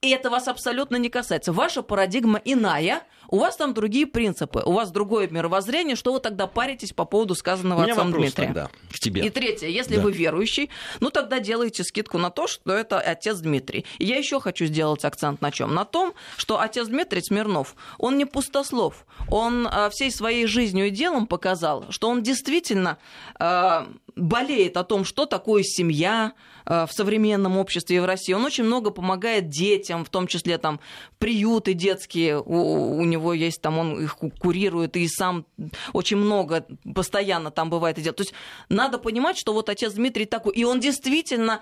[0.02, 1.54] И это вас абсолютно не касается.
[1.54, 6.48] Ваша парадигма иная, у вас там другие принципы, у вас другое мировоззрение, что вы тогда
[6.48, 8.46] паритесь по поводу сказанного У меня отцом вопрос Дмитрия?
[8.48, 9.26] тогда к тебе.
[9.26, 10.02] И третье, если Да.
[10.02, 13.86] вы верующий, ну тогда делайте скидку на то, что это отец Дмитрий.
[13.98, 15.74] И я еще хочу сделать акцент на чем?
[15.74, 19.06] На том, что отец Дмитрий Смирнов, он не пустослов.
[19.30, 22.98] Он а, всей своей жизнью и делом показал, что он действительно
[23.40, 26.34] а, болеет о том, что такое семья
[26.66, 28.34] в современном обществе и в России.
[28.34, 30.80] Он очень много помогает детям, в том числе там
[31.20, 35.46] приюты детские у, у него есть, там он их ку- курирует и сам
[35.94, 38.18] очень много постоянно там бывает и делает.
[38.18, 38.34] То есть
[38.70, 41.62] надо понимать, что вот отец Дмитрий такой, и он действительно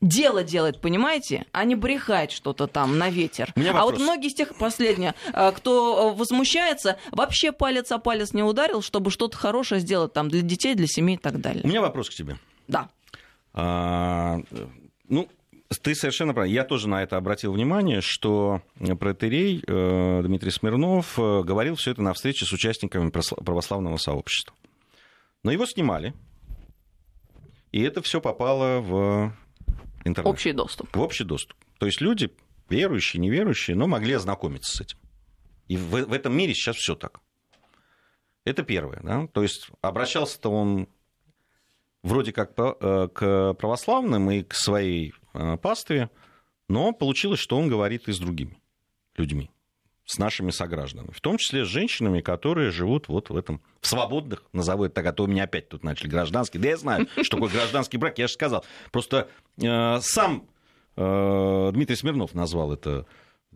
[0.00, 3.52] дело делает, понимаете, а не брехает что-то там на ветер.
[3.56, 8.32] У А вот многие из тех, последнее, а, кто э, возмущается, вообще палец о палец
[8.32, 11.64] не ударил, чтобы что-то хорошее сделать там для детей, для семей и так У далее.
[11.64, 12.38] меня вопрос к тебе.
[12.68, 12.90] Да.
[13.60, 14.38] А,
[15.08, 15.28] ну,
[15.82, 16.46] ты совершенно прав.
[16.46, 18.62] Я тоже на это обратил внимание, что
[19.00, 24.54] протерей э, Дмитрий Смирнов э, говорил все это на встрече с участниками православного сообщества.
[25.42, 26.14] Но его снимали,
[27.72, 29.32] и это все попало в
[30.04, 30.32] интернет.
[30.32, 30.94] Общий доступ.
[30.94, 31.56] В общий доступ.
[31.78, 32.30] То есть люди,
[32.68, 34.98] верующие, неверующие, но могли ознакомиться с этим.
[35.66, 37.18] И в, в этом мире сейчас все так.
[38.44, 39.00] Это первое.
[39.02, 39.26] Да?
[39.26, 40.88] То есть обращался-то он
[42.02, 46.10] вроде как э, к православным и к своей э, пастве,
[46.68, 48.58] но получилось, что он говорит и с другими
[49.16, 49.50] людьми,
[50.04, 54.44] с нашими согражданами, в том числе с женщинами, которые живут вот в этом, в свободных,
[54.52, 57.36] назову это так, а то у меня опять тут начали гражданский, да я знаю, что
[57.36, 58.64] такое гражданский брак, я же сказал.
[58.92, 59.28] Просто
[59.60, 60.48] э, сам
[60.96, 63.06] э, Дмитрий Смирнов назвал это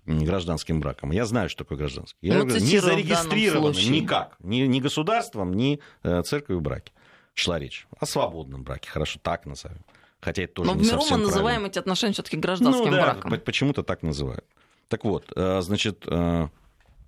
[0.04, 1.12] гражданским браком.
[1.12, 2.18] Я знаю, что такое гражданский.
[2.22, 6.92] Я ну, говорю, не зарегистрировано никак, ни, ни государством, ни э, церковью браки
[7.34, 7.86] шла речь.
[7.98, 9.84] О свободном браке, хорошо, так назовем.
[10.20, 11.66] Хотя это тоже Но не в миру мы называем правильно.
[11.66, 13.40] эти отношения все-таки гражданским ну, да, браком.
[13.40, 14.44] Почему-то так называют.
[14.88, 16.48] Так вот, э, значит, э,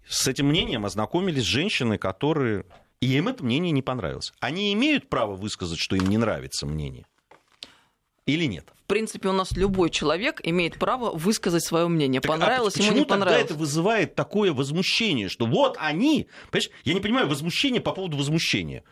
[0.07, 2.65] с этим мнением ознакомились женщины, которые...
[3.01, 4.33] И им это мнение не понравилось.
[4.41, 7.07] Они имеют право высказать, что им не нравится мнение?
[8.27, 8.73] Или нет?
[8.85, 12.21] В принципе, у нас любой человек имеет право высказать свое мнение.
[12.21, 13.41] Так, понравилось а ему, не понравилось.
[13.41, 16.29] Тогда это вызывает такое возмущение, что вот они...
[16.51, 18.83] Понимаешь, я не понимаю возмущение по поводу возмущения.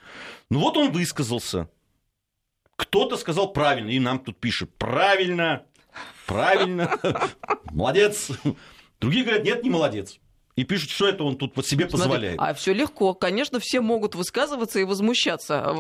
[0.50, 1.68] Ну вот он высказался.
[2.76, 5.64] Кто-то сказал правильно, и нам тут пишут правильно,
[6.26, 6.98] правильно,
[7.70, 8.30] молодец.
[9.00, 10.18] Другие говорят, нет, не молодец
[10.54, 12.36] и пишут, что это он тут под себе позволяет.
[12.36, 13.14] Смотри, а все легко.
[13.14, 15.74] Конечно, все могут высказываться и возмущаться.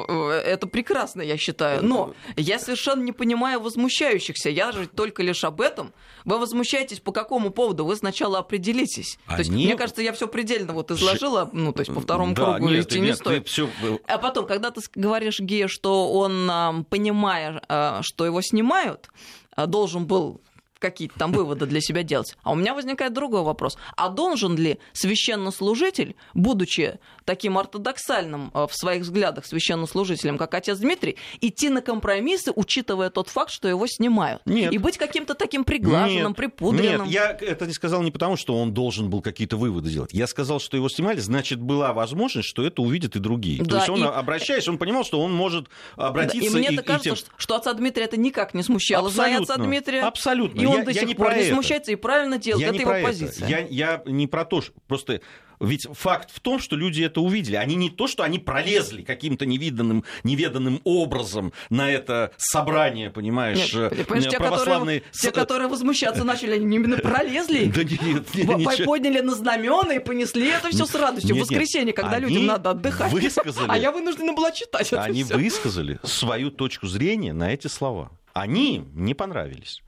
[0.44, 1.84] Это прекрасно, я считаю.
[1.84, 4.48] Но я совершенно не понимаю возмущающихся.
[4.48, 5.92] Я же только лишь об этом.
[6.24, 7.84] Вы возмущаетесь по какому поводу?
[7.84, 9.18] Вы сначала определитесь.
[9.26, 9.36] Они...
[9.36, 12.54] То есть, мне кажется, я все предельно вот изложила, ну, то есть по второму да,
[12.54, 13.48] кругу нет, идти нет, не стоит.
[13.48, 13.68] Всё...
[14.06, 19.10] А потом, когда ты говоришь Гея, что он, понимая, а, что его снимают,
[19.54, 20.40] а, должен был
[20.82, 22.36] какие-то там выводы для себя делать.
[22.42, 23.78] А у меня возникает другой вопрос.
[23.96, 31.16] А должен ли священнослужитель, будучи таким ортодоксальным э, в своих взглядах священнослужителем, как отец Дмитрий,
[31.40, 34.42] идти на компромиссы, учитывая тот факт, что его снимают?
[34.44, 34.72] Нет.
[34.72, 37.06] И быть каким-то таким приглаженным, нет, припудренным?
[37.06, 40.12] Нет, я это не сказал не потому, что он должен был какие-то выводы делать.
[40.12, 43.62] Я сказал, что его снимали, значит, была возможность, что это увидят и другие.
[43.62, 44.06] Да, То есть он, и...
[44.06, 46.52] обращаясь, он понимал, что он может обратиться...
[46.52, 47.24] Да, и мне и, кажется, и тем...
[47.36, 49.08] что, отца Дмитрия это никак не смущало.
[49.08, 50.60] Абсолютно, Зная отца Дмитрия, абсолютно.
[50.60, 51.54] и он я, до я сих не пор не это.
[51.54, 52.66] смущается и правильно делает.
[52.66, 53.46] Я это его позиция.
[53.46, 53.68] Это.
[53.70, 55.20] Я, я не про то, что просто
[55.62, 57.56] ведь факт в том, что люди это увидели.
[57.56, 64.06] Они не то, что они пролезли каким-то невиданным, неведанным образом на это собрание, понимаешь, нет,
[64.06, 65.00] понимаешь те, православные...
[65.00, 69.98] Которые, те, которые возмущаться начали, они именно пролезли, да нет, нет, подняли на знамена и
[70.00, 71.34] понесли это все с радостью.
[71.34, 73.12] Нет, в воскресенье, когда Они людям надо отдыхать.
[73.12, 75.38] Высказали, а я вынуждена была читать это Они всё.
[75.38, 78.10] высказали свою точку зрения на эти слова.
[78.32, 79.82] Они им не понравились.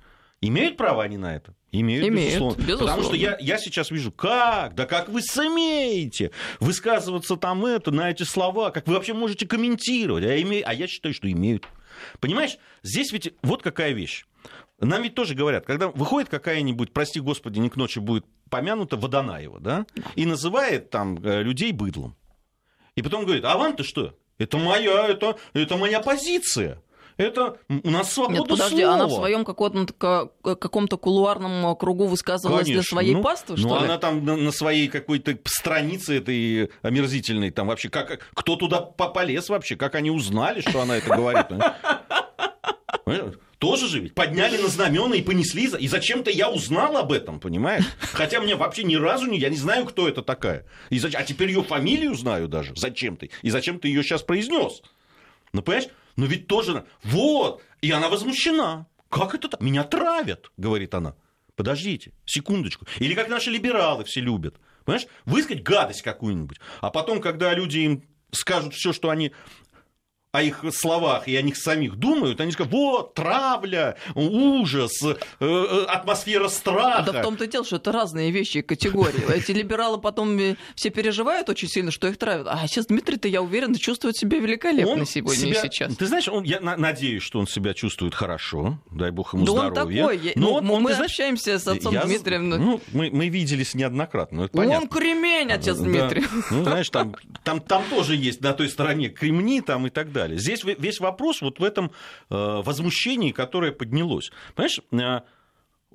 [0.49, 1.55] Имеют право они на это?
[1.73, 2.61] Имеют, Имеют, безусловно.
[2.61, 2.87] безусловно.
[2.87, 8.11] Потому что я, я сейчас вижу, как, да как вы смеете высказываться там это, на
[8.11, 10.25] эти слова, как вы вообще можете комментировать.
[10.25, 10.63] А, име...
[10.63, 11.67] а я считаю, что имеют.
[12.21, 14.27] Понимаешь, здесь ведь вот какая вещь.
[14.81, 19.61] Нам ведь тоже говорят, когда выходит какая-нибудь, прости господи, не к ночи будет помянута Водонаева,
[19.61, 22.17] да, и называет там э, людей быдлом.
[22.97, 24.15] И потом говорит, а вам-то что?
[24.37, 26.83] Это моя, это, это моя позиция.
[27.17, 28.95] Это у нас свобода Нет, подожди, слова.
[28.95, 32.83] она в своем каком-то, каком-то кулуарном кругу высказывалась Конечно.
[32.83, 33.85] для своей ну, паствы, ну, что ли?
[33.85, 39.49] она там на, на своей какой-то странице этой омерзительной, там вообще, как, кто туда полез
[39.49, 41.47] вообще, как они узнали, что она это говорит.
[43.59, 47.85] Тоже же ведь подняли на знамена и понесли, и зачем-то я узнал об этом, понимаешь?
[48.13, 50.67] Хотя мне вообще ни разу не, я не знаю, кто это такая.
[50.91, 54.23] И зачем, а теперь ее фамилию знаю даже, зачем ты, и зачем ты ее сейчас
[54.23, 54.83] произнес.
[55.53, 55.89] Ну, понимаешь?
[56.17, 56.85] Но ведь тоже...
[57.03, 57.63] Вот!
[57.81, 58.87] И она возмущена.
[59.09, 59.61] Как это так?
[59.61, 61.15] Меня травят, говорит она.
[61.57, 62.87] Подождите, секундочку.
[62.99, 64.57] Или как наши либералы все любят.
[64.85, 65.07] Понимаешь?
[65.25, 66.59] Высказать гадость какую-нибудь.
[66.81, 69.33] А потом, когда люди им скажут все, что они
[70.35, 75.85] о их словах и о них самих думают, они скажут, вот, травля, ужас, э, э,
[75.87, 77.13] атмосфера страха.
[77.13, 79.33] Да в том-то и дело, что это разные вещи и категории.
[79.33, 80.37] Эти либералы потом
[80.75, 82.49] все переживают очень сильно, что их травят.
[82.51, 85.95] А сейчас Дмитрий-то, я уверен, чувствует себя великолепно Он сегодня себя- и сейчас.
[85.97, 89.53] Ты знаешь, он, я на- надеюсь, что он себя чувствует хорошо, дай бог ему Да
[89.53, 90.03] он здоровья.
[90.03, 90.19] такой.
[90.19, 92.49] я- Но он- он, мы знаешь, общаемся с отцом я- Дмитрием.
[92.49, 94.81] ну, мы, мы виделись неоднократно, это понятно.
[94.81, 95.85] Он кремень, отец Да.
[95.85, 96.25] Дмитрий.
[96.51, 100.24] Ну, знаешь, там, там, там тоже есть на той стороне кремни там и так далее.
[100.33, 101.91] Здесь ве- весь вопрос вот в этом
[102.31, 104.31] э, возмущении, которое поднялось.
[104.55, 105.21] Понимаешь, э,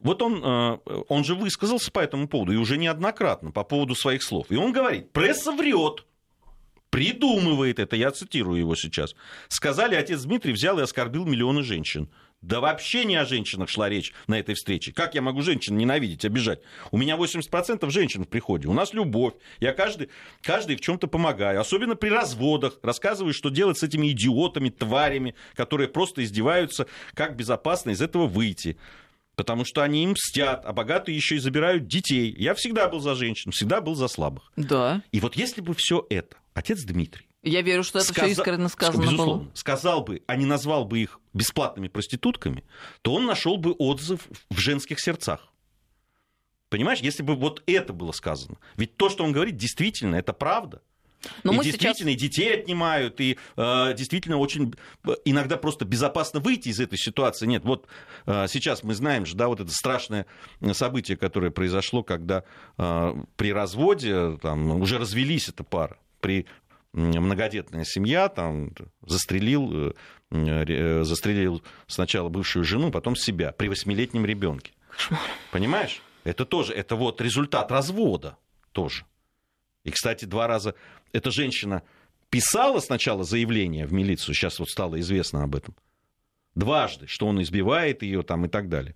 [0.02, 0.78] вот он, э,
[1.10, 4.48] он же высказался по этому поводу, и уже неоднократно, по поводу своих слов.
[4.50, 6.06] И он говорит, пресса врет,
[6.90, 9.16] придумывает это, я цитирую его сейчас.
[9.48, 12.10] Сказали, отец Дмитрий взял и оскорбил миллионы женщин.
[12.42, 14.94] Да вообще не о женщинах шла речь на этой встрече.
[14.94, 16.62] Как я могу женщин ненавидеть, обижать?
[16.92, 18.70] У меня 80% женщин в приходе.
[18.70, 19.34] У нас любовь.
[19.60, 20.10] Я каждый,
[20.42, 21.60] каждый в чем-то помогаю.
[21.60, 22.80] Особенно при разводах.
[22.82, 28.78] Рассказываю, что делать с этими идиотами, тварями, которые просто издеваются, как безопасно из этого выйти.
[29.36, 32.34] Потому что они им мстят, а богатые еще и забирают детей.
[32.38, 34.52] Я всегда был за женщин, всегда был за слабых.
[34.56, 35.02] Да.
[35.12, 38.28] И вот если бы все это отец Дмитрий я верю, что это сказа...
[38.28, 39.44] все искренне сказано Безусловно.
[39.44, 39.52] было.
[39.54, 42.64] Сказал бы, а не назвал бы их бесплатными проститутками,
[43.02, 45.48] то он нашел бы отзыв в женских сердцах.
[46.70, 48.58] Понимаешь, если бы вот это было сказано.
[48.76, 50.82] Ведь то, что он говорит, действительно, это правда.
[51.44, 52.24] Но и мы действительно, сейчас...
[52.24, 54.74] и детей отнимают, и э, действительно очень
[55.26, 57.46] иногда просто безопасно выйти из этой ситуации.
[57.46, 57.88] Нет, вот
[58.26, 60.26] э, сейчас мы знаем же, да, вот это страшное
[60.72, 62.44] событие, которое произошло, когда
[62.78, 66.46] э, при разводе там, уже развелись эта пара при
[66.94, 68.72] многодетная семья, там,
[69.02, 69.94] застрелил, э,
[70.32, 74.74] э, застрелил сначала бывшую жену, потом себя при восьмилетнем ребенке.
[75.52, 76.02] Понимаешь?
[76.24, 78.38] Это тоже, это вот результат развода
[78.72, 79.06] тоже.
[79.84, 80.76] И, кстати, два раза
[81.14, 81.84] эта женщина
[82.30, 85.76] писала сначала заявление в милицию, сейчас вот стало известно об этом,
[86.56, 88.96] дважды, что он избивает ее там и так далее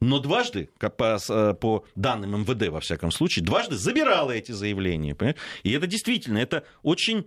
[0.00, 5.14] но дважды, по, э, по данным МВД, во всяком случае, дважды забирала эти заявления.
[5.14, 5.40] Понимаете?
[5.64, 7.26] И это действительно, это очень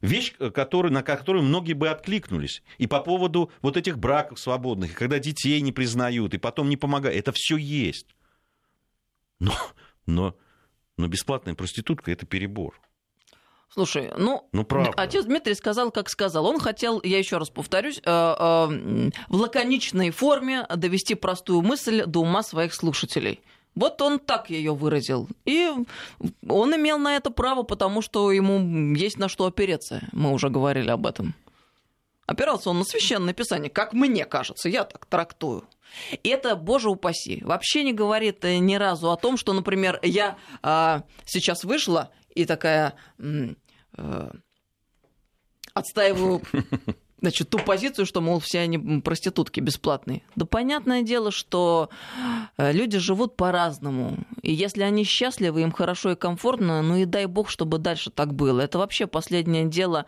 [0.00, 2.62] вещь, э, который, на которую многие бы откликнулись.
[2.78, 7.18] И по поводу вот этих браков свободных, когда детей не признают, и потом не помогают,
[7.18, 8.14] это все есть.
[9.38, 9.52] Но,
[10.06, 10.36] но,
[10.96, 12.80] но бесплатная проститутка– это перебор.
[13.76, 16.46] Слушай, ну, ну отец Дмитрий сказал, как сказал.
[16.46, 22.20] Он хотел, я еще раз повторюсь, э, э, в лаконичной форме довести простую мысль до
[22.20, 23.40] ума своих слушателей.
[23.74, 25.28] Вот он так ее выразил.
[25.44, 25.70] И
[26.48, 30.00] он имел на это право, потому что ему есть на что опереться.
[30.12, 31.34] Мы уже говорили об этом.
[32.24, 35.64] Опирался он на священное писание, как мне кажется, я так трактую.
[36.22, 41.02] И это, боже упаси, вообще не говорит ни разу о том, что, например, я а,
[41.26, 43.54] сейчас вышла и такая э,
[45.74, 46.42] отстаиваю
[47.20, 50.22] значит, ту позицию, что, мол, все они проститутки бесплатные.
[50.36, 51.90] Да понятное дело, что
[52.56, 54.18] э, люди живут по-разному.
[54.42, 58.34] И если они счастливы, им хорошо и комфортно, ну и дай бог, чтобы дальше так
[58.34, 58.60] было.
[58.60, 60.06] Это вообще последнее дело,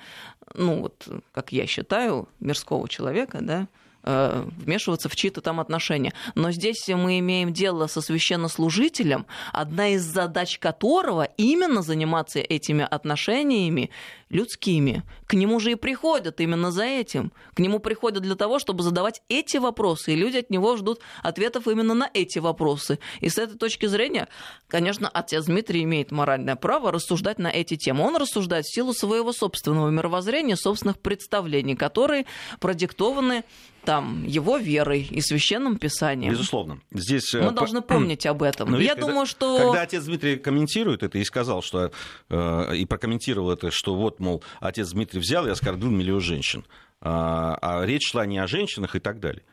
[0.54, 6.12] ну вот, как я считаю, мирского человека, да, Э, вмешиваться в чьи-то там отношения.
[6.34, 13.90] Но здесь мы имеем дело со священнослужителем, одна из задач которого именно заниматься этими отношениями
[14.30, 15.02] людскими.
[15.26, 17.32] К нему же и приходят именно за этим.
[17.54, 21.66] К нему приходят для того, чтобы задавать эти вопросы, и люди от него ждут ответов
[21.66, 22.98] именно на эти вопросы.
[23.20, 24.28] И с этой точки зрения,
[24.68, 28.04] конечно, отец Дмитрий имеет моральное право рассуждать на эти темы.
[28.04, 32.26] Он рассуждает в силу своего собственного мировоззрения, собственных представлений, которые
[32.60, 33.44] продиктованы
[33.88, 36.32] там, его верой и священным писанием.
[36.32, 36.80] Безусловно.
[36.92, 38.70] Здесь, Мы э, должны помнить об этом.
[38.70, 39.56] Но Я когда, думаю, что...
[39.56, 41.90] Когда отец Дмитрий комментирует это и сказал, что...
[42.28, 46.64] Э, и прокомментировал это, что вот, мол, отец Дмитрий взял и оскорбил миллион женщин.
[47.00, 49.44] А, а речь шла не о женщинах и так далее.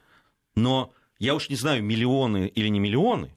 [0.55, 3.35] Но я уж не знаю, миллионы или не миллионы,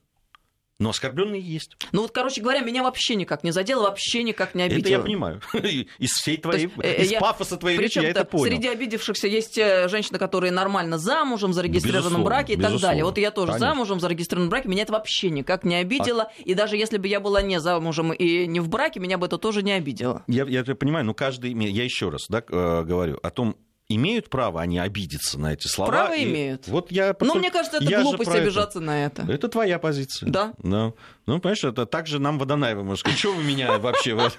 [0.79, 1.77] но оскорбленные есть.
[1.91, 4.79] Ну вот, короче говоря, меня вообще никак не задело, вообще никак не обидело.
[4.79, 5.41] Это я понимаю.
[5.99, 8.45] Из всей твоей, есть, э, из я, пафоса твоей речи я это понял.
[8.45, 13.03] Среди обидевшихся есть э, женщины, которые нормально замужем, зарегистрированном браке и так далее.
[13.03, 13.67] Вот я тоже Конечно.
[13.67, 16.23] замужем, зарегистрированном браке, меня это вообще никак не обидело.
[16.23, 16.31] А...
[16.43, 19.37] И даже если бы я была не замужем и не в браке, меня бы это
[19.37, 20.23] тоже не обидело.
[20.27, 21.53] Я, я понимаю, но каждый...
[21.69, 23.57] Я еще раз да, э, говорю о том,
[23.89, 25.91] имеют право они обидеться на эти слова.
[25.91, 26.23] Право и...
[26.23, 26.67] имеют.
[26.67, 28.85] Вот я, Но мне кажется, это я глупость обижаться это.
[28.85, 29.21] на это.
[29.23, 30.29] Это твоя позиция.
[30.29, 30.53] Да.
[30.61, 34.11] Ну, ну понимаешь, это так же нам Водонаева может сказать, что вы меня вообще...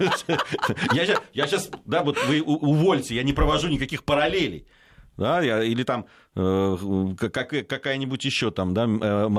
[0.93, 4.67] Я сейчас, да, вот вы увольте, я не провожу никаких параллелей
[5.17, 9.29] да, или там как, какая-нибудь еще там, да, э,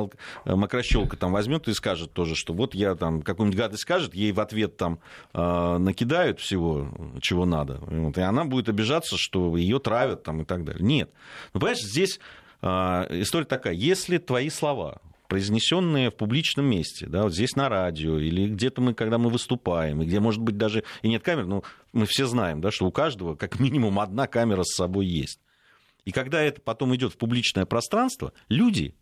[0.44, 4.40] макрощелка там возьмет и скажет тоже, что вот я там какую-нибудь гадость скажет, ей в
[4.40, 4.98] ответ там
[5.33, 6.88] э, накидают всего,
[7.20, 10.85] чего надо, вот, и она будет обижаться, что ее травят там и так далее.
[10.85, 11.11] Нет.
[11.55, 12.20] Ну, понимаешь, здесь
[12.62, 15.00] история такая, если твои слова
[15.33, 20.02] произнесенные в публичном месте, да, вот здесь на радио, или где-то мы, когда мы выступаем,
[20.02, 21.62] и где, может быть, даже и нет камер, но
[21.94, 25.40] мы все знаем, да, что у каждого как минимум одна камера с собой есть.
[26.05, 28.94] И когда это потом идет в публичное пространство, люди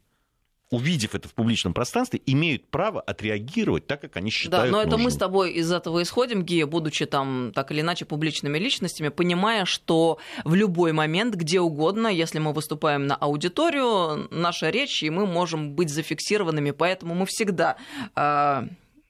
[0.71, 4.89] увидев это в публичном пространстве, имеют право отреагировать так, как они считают Да, но нужным.
[4.89, 9.09] это мы с тобой из этого исходим, Гия, будучи там так или иначе публичными личностями,
[9.09, 15.11] понимая, что в любой момент, где угодно, если мы выступаем на аудиторию, наша речь, и
[15.11, 17.77] мы можем быть зафиксированными, поэтому мы всегда
[18.15, 18.69] э,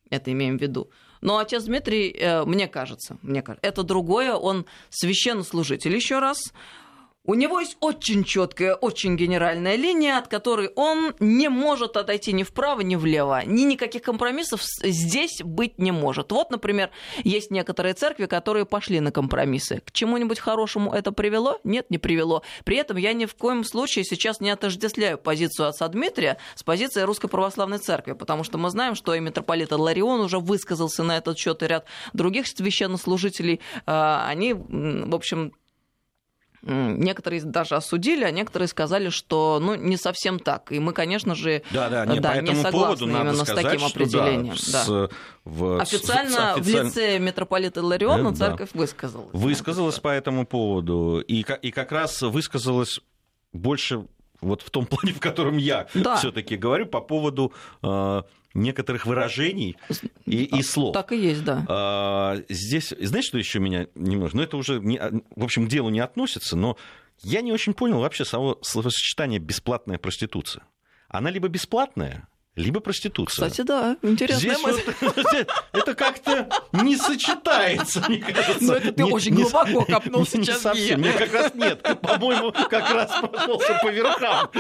[0.09, 0.91] это имеем в виду.
[1.21, 6.55] Но отец Дмитрий, э, мне кажется, мне кажется, это другое, он священнослужитель еще раз,
[7.27, 12.45] У него есть очень четкая, очень генеральная линия, от которой он не может отойти ни
[12.45, 13.45] вправо, ни влево.
[13.45, 16.33] Ни никаких компромиссов здесь быть не может.
[16.33, 16.91] Вот, например,
[17.23, 19.83] есть некоторые церкви, которые пошли на компромиссы.
[19.85, 21.59] К чему-нибудь хорошему это привело?
[21.63, 22.43] Нет, не привело.
[22.65, 27.05] При этом я ни в коем случае сейчас не отождествляю позицию отца Дмитрия с позицией
[27.05, 31.39] Русской Православной Церкви, потому что мы знаем, что и митрополит Ларион уже высказался на этот
[31.39, 35.53] счет, и ряд других священнослужителей, а, они, в общем,
[36.63, 40.71] Некоторые даже осудили, а некоторые сказали, что ну, не совсем так.
[40.73, 44.55] И мы, конечно же, да, да, не, да, не согласны именно сказать, с таким определением.
[44.55, 44.85] Да, да.
[44.85, 45.11] С,
[45.45, 49.31] в, Официально с, в лице митрополита Илариона да, церковь высказалась.
[49.33, 51.25] Высказалась по этому поводу.
[51.27, 53.01] И, и как раз высказалась
[53.53, 54.07] больше
[54.41, 56.17] вот в том плане, в котором я да.
[56.17, 57.53] все-таки говорю по поводу
[57.83, 58.23] э,
[58.55, 59.77] некоторых выражений
[60.27, 60.95] и, и слов.
[60.95, 61.65] Так и есть, да.
[61.69, 64.37] А, здесь, знаешь, что еще меня немножко...
[64.37, 64.99] Ну, это уже, не,
[65.37, 66.77] в общем, к делу не относится, но
[67.23, 70.65] я не очень понял вообще само словосочетание «бесплатная проституция».
[71.09, 73.49] Она либо бесплатная, либо проституция.
[73.49, 74.95] Кстати, да, интересная Здесь мысль.
[75.01, 78.65] Вот, это как-то не сочетается, мне кажется.
[78.65, 80.57] Но это ты не, очень не, глубоко копнул не, сейчас.
[80.57, 81.83] Не совсем, мне как раз нет.
[82.01, 84.51] По-моему, как раз прошелся по верхам.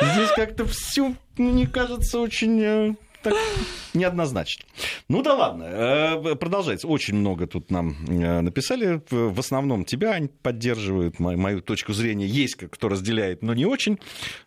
[0.00, 3.34] Здесь как-то все, мне кажется, очень э, так
[3.94, 4.64] неоднозначно.
[5.08, 6.88] Ну да ладно, э, продолжается.
[6.88, 9.00] Очень много тут нам э, написали.
[9.10, 12.26] В основном тебя поддерживают, мою точку зрения.
[12.26, 13.98] Есть кто разделяет, но не очень.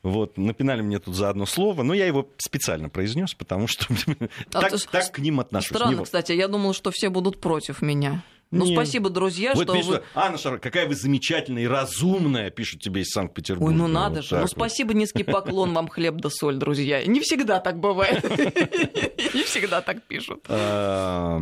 [0.03, 3.85] Вот, напинали мне тут за одно слово, но я его специально произнес, потому что
[4.53, 5.77] а так, так к ним отношусь.
[5.77, 8.23] Странно, кстати, я думал, что все будут против меня.
[8.51, 8.75] Ну, Нет.
[8.75, 10.03] спасибо, друзья, вот что пишет, вы...
[10.13, 13.71] Анна Шар, какая вы замечательная и разумная, пишут тебе из Санкт-Петербурга.
[13.71, 14.35] Ой, ну надо вот же.
[14.35, 14.51] Ну, вот.
[14.51, 17.03] спасибо, низкий поклон вам, хлеб да соль, друзья.
[17.05, 18.23] Не всегда так бывает.
[19.33, 20.45] Не всегда так пишут.
[20.47, 21.41] А,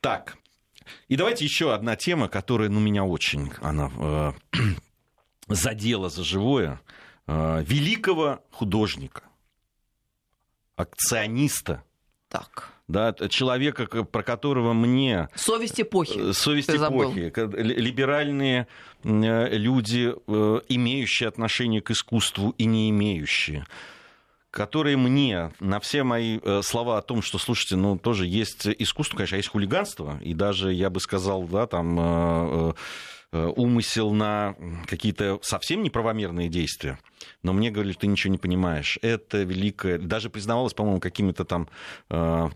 [0.00, 0.36] так,
[1.08, 3.90] и давайте еще одна тема, которая, ну, меня очень, она
[4.52, 4.58] э,
[5.48, 6.80] задела за живое.
[7.26, 9.22] Э, великого художника,
[10.76, 11.84] акциониста.
[12.28, 15.28] Так да, человека, про которого мне...
[15.34, 16.30] Совесть эпохи.
[16.30, 17.32] Э, совесть эпохи.
[17.56, 18.66] Либеральные
[19.02, 23.66] э, люди, э, имеющие отношение к искусству и не имеющие
[24.50, 29.34] которые мне на все мои слова о том, что, слушайте, ну, тоже есть искусство, конечно,
[29.34, 32.72] а есть хулиганство, и даже, я бы сказал, да, там Э,
[33.34, 34.56] умысел на
[34.86, 36.98] какие-то совсем неправомерные действия.
[37.42, 38.98] Но мне говорили, ты ничего не понимаешь.
[39.02, 39.98] Это великое...
[39.98, 41.68] Даже признавалось, по-моему, какими-то там
[42.10, 42.48] э,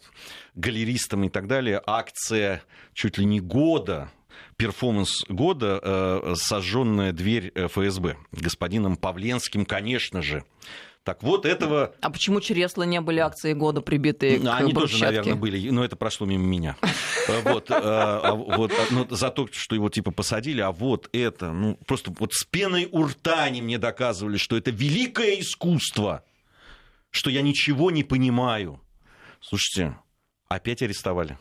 [0.55, 2.63] галеристами и так далее, акция
[2.95, 4.11] чуть ли не года,
[4.57, 10.45] перформанс года э, «Сожженная дверь э, ФСБ» господином Павленским, конечно же.
[11.09, 11.95] Так вот этого...
[12.03, 14.99] А почему чересла не были акции года прибитые ну, к Они брусчатке?
[14.99, 16.77] тоже, наверное, были, но это прошло мимо меня.
[17.45, 22.13] Вот, а, вот, ну, за то, что его типа посадили, а вот это, ну, просто
[22.19, 26.25] вот с пеной у рта они мне доказывали, что это великое искусство,
[27.11, 28.79] что я ничего не понимаю.
[29.41, 29.97] Слушайте,
[30.49, 31.39] опять арестовали.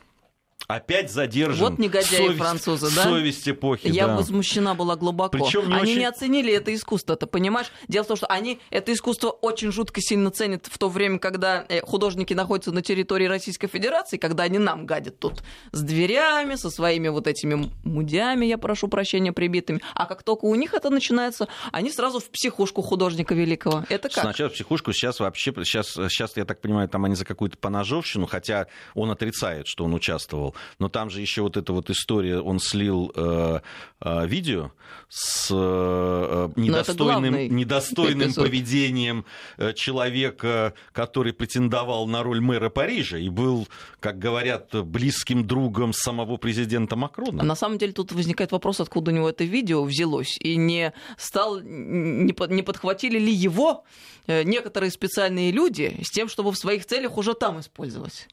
[0.68, 1.70] Опять задержан.
[1.70, 3.04] Вот негодяи совесть, французы, да?
[3.04, 4.18] Совесть эпохи, Я да.
[4.18, 5.30] возмущена была глубоко.
[5.32, 6.00] Причем не они очень...
[6.00, 7.68] не оценили это искусство, ты понимаешь?
[7.88, 11.66] Дело в том, что они это искусство очень жутко сильно ценят в то время, когда
[11.70, 15.42] э, художники находятся на территории Российской Федерации, когда они нам гадят тут
[15.72, 19.80] с дверями, со своими вот этими мудями, я прошу прощения, прибитыми.
[19.94, 23.86] А как только у них это начинается, они сразу в психушку художника великого.
[23.88, 24.22] Это как?
[24.22, 28.26] Сначала в психушку, сейчас вообще, сейчас, сейчас, я так понимаю, там они за какую-то поножовщину,
[28.26, 32.60] хотя он отрицает, что он участвовал но там же еще вот эта вот история, он
[32.60, 33.60] слил э,
[34.02, 34.72] э, видео
[35.10, 39.26] с э, недостойным, недостойным поведением
[39.58, 43.68] э, человека, который претендовал на роль мэра Парижа и был,
[44.00, 47.42] как говорят, близким другом самого президента Макрона.
[47.42, 50.94] А на самом деле тут возникает вопрос, откуда у него это видео взялось, и не
[51.18, 53.86] стал, не, не подхватили ли его
[54.28, 58.28] э, некоторые специальные люди с тем, чтобы в своих целях уже там использовать.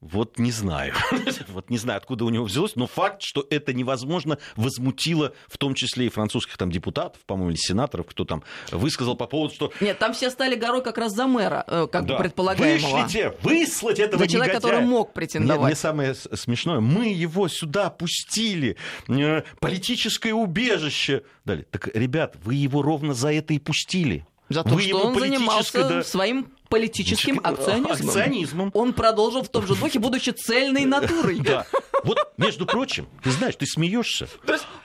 [0.00, 0.94] Вот не знаю.
[1.48, 5.74] вот не знаю, откуда у него взялось, но факт, что это невозможно, возмутило в том
[5.74, 9.72] числе и французских там депутатов, по-моему, или сенаторов, кто там высказал по поводу, что...
[9.80, 12.14] Нет, там все стали горой как раз за мэра, э, как да.
[12.14, 13.02] бы предполагаемого.
[13.02, 15.58] Вышлите, выслать этого За человека, который мог претендовать.
[15.58, 18.76] Мне, мне самое смешное, мы его сюда пустили,
[19.08, 21.24] э, политическое убежище.
[21.44, 21.66] Далее.
[21.72, 24.24] Так, ребят, вы его ровно за это и пустили.
[24.48, 26.02] За то, вы что он занимался да...
[26.02, 27.92] своим политическим акционизмом.
[27.92, 28.70] акционизмом.
[28.74, 31.40] Он продолжил в том же духе, будучи цельной натурой.
[31.40, 31.66] Да.
[32.04, 34.28] Вот, между прочим, ты знаешь, ты смеешься,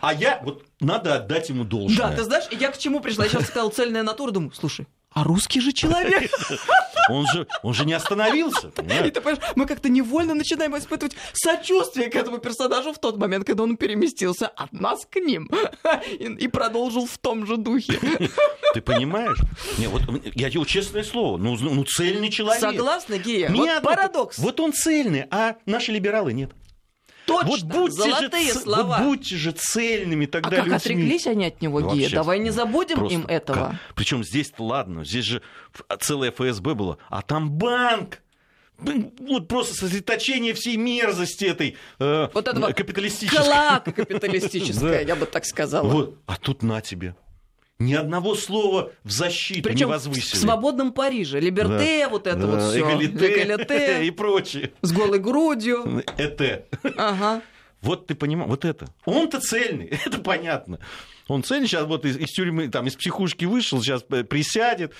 [0.02, 1.98] а я, вот, надо отдать ему должное.
[1.98, 3.26] Да, ты знаешь, я к чему пришла?
[3.26, 6.32] Я сейчас сказал цельная натура, думаю, слушай, а русский же человек.
[7.10, 8.68] Он же, он же не остановился.
[8.68, 13.45] И ты понимаешь, мы как-то невольно начинаем испытывать сочувствие к этому персонажу в тот момент,
[13.45, 15.49] когда он переместился от нас к ним
[16.20, 17.99] и, продолжил в том же духе.
[18.74, 19.38] Ты понимаешь?
[19.78, 20.01] Не, вот
[20.36, 22.62] я тебе честное слово, ну, ну цельный человек.
[22.62, 23.14] Согласна?
[23.14, 24.38] Меня вот одно- парадокс.
[24.38, 26.51] Вот он цельный, а наши либералы нет.
[27.42, 28.98] Точно, вот будьте золотые же, слова.
[29.00, 30.76] Вот будьте же цельными а тогда как людьми.
[30.76, 33.80] отреклись они от него, вообще, Давай не забудем Просто им этого.
[33.96, 35.42] Причем здесь-то ладно, здесь же
[35.74, 38.20] ф- целое ФСБ было, а там банк.
[38.78, 43.38] Вот просто сосредоточение всей мерзости этой э, Вот этого капиталистической.
[43.46, 45.88] Клака капиталистическая, я бы так сказала.
[45.88, 47.16] Вот, а тут на тебе.
[47.80, 50.38] Ни одного слова в защиту Причем не в возвысили.
[50.40, 51.40] свободном Париже.
[51.40, 52.80] Либерте, вот это вот Да, все.
[52.80, 54.72] эгалите и прочее.
[54.82, 56.04] С голой грудью.
[56.18, 56.66] Это.
[56.98, 57.42] Ага.
[57.82, 58.88] Вот ты понимаешь, вот это.
[59.06, 60.80] Он-то цельный, это понятно.
[61.28, 64.94] Он цельный, сейчас вот из, из тюрьмы, там, из психушки вышел, сейчас э, присядет.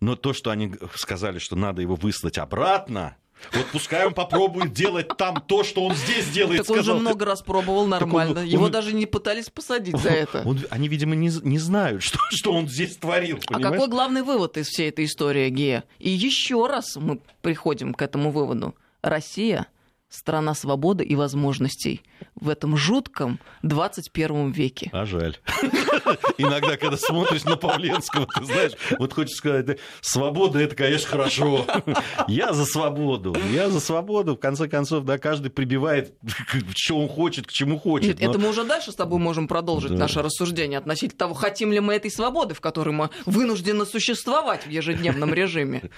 [0.00, 3.16] Но то, что они сказали, что надо его выслать обратно,
[3.52, 6.62] вот пускай он попробует делать там то, что он здесь делает.
[6.62, 7.00] Так он же сказал.
[7.00, 8.40] много раз пробовал нормально.
[8.40, 10.42] он- Его он- даже не пытались посадить за это.
[10.44, 13.38] Он- они, видимо, не, не знают, что, что он здесь творил.
[13.48, 13.74] А понимаешь?
[13.74, 15.84] какой главный вывод из всей этой истории, Гея?
[15.98, 18.74] И еще раз мы приходим к этому выводу.
[19.02, 19.66] Россия—
[20.16, 22.02] страна свободы и возможностей
[22.34, 24.90] в этом жутком 21 веке.
[24.92, 25.36] А жаль.
[26.38, 31.66] Иногда, когда смотришь на Павленского, ты знаешь, вот хочешь сказать, да, свобода это, конечно, хорошо.
[32.28, 33.36] Я за свободу.
[33.50, 34.36] Я за свободу.
[34.36, 36.14] В конце концов, да, каждый прибивает,
[36.76, 38.08] что он хочет, к чему хочет.
[38.08, 39.98] Нет, Но- это мы уже дальше с тобой можем продолжить Да.
[39.98, 44.70] наше рассуждение относительно того, хотим ли мы этой свободы, в которой мы вынуждены существовать в
[44.70, 45.90] ежедневном режиме.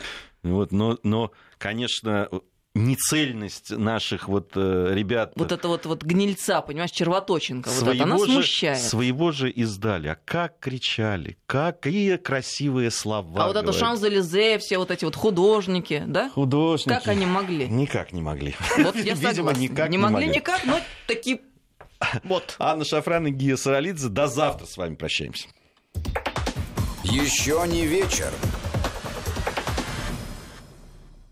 [0.42, 2.28] Вот, но, но, конечно,
[2.78, 5.32] нецельность наших вот э, ребят...
[5.36, 8.78] Вот это вот, вот гнильца, понимаешь, червоточинка, вот это, своего она же, смущает.
[8.80, 10.08] своего же издали.
[10.08, 13.72] А как кричали, какие красивые слова А вот это.
[13.72, 16.30] Шанзелизе, все вот эти вот художники, да?
[16.30, 16.88] Художники.
[16.88, 17.68] Как они могли?
[17.68, 18.54] Никак не могли.
[18.78, 19.60] Вот я Видимо, согласна.
[19.60, 20.40] никак не не могли могли.
[20.40, 21.40] никак, но такие...
[22.24, 22.54] Вот.
[22.58, 24.08] Анна Шафран и Гия Саралидзе.
[24.08, 25.48] До завтра с вами прощаемся.
[27.02, 28.32] Еще не вечер.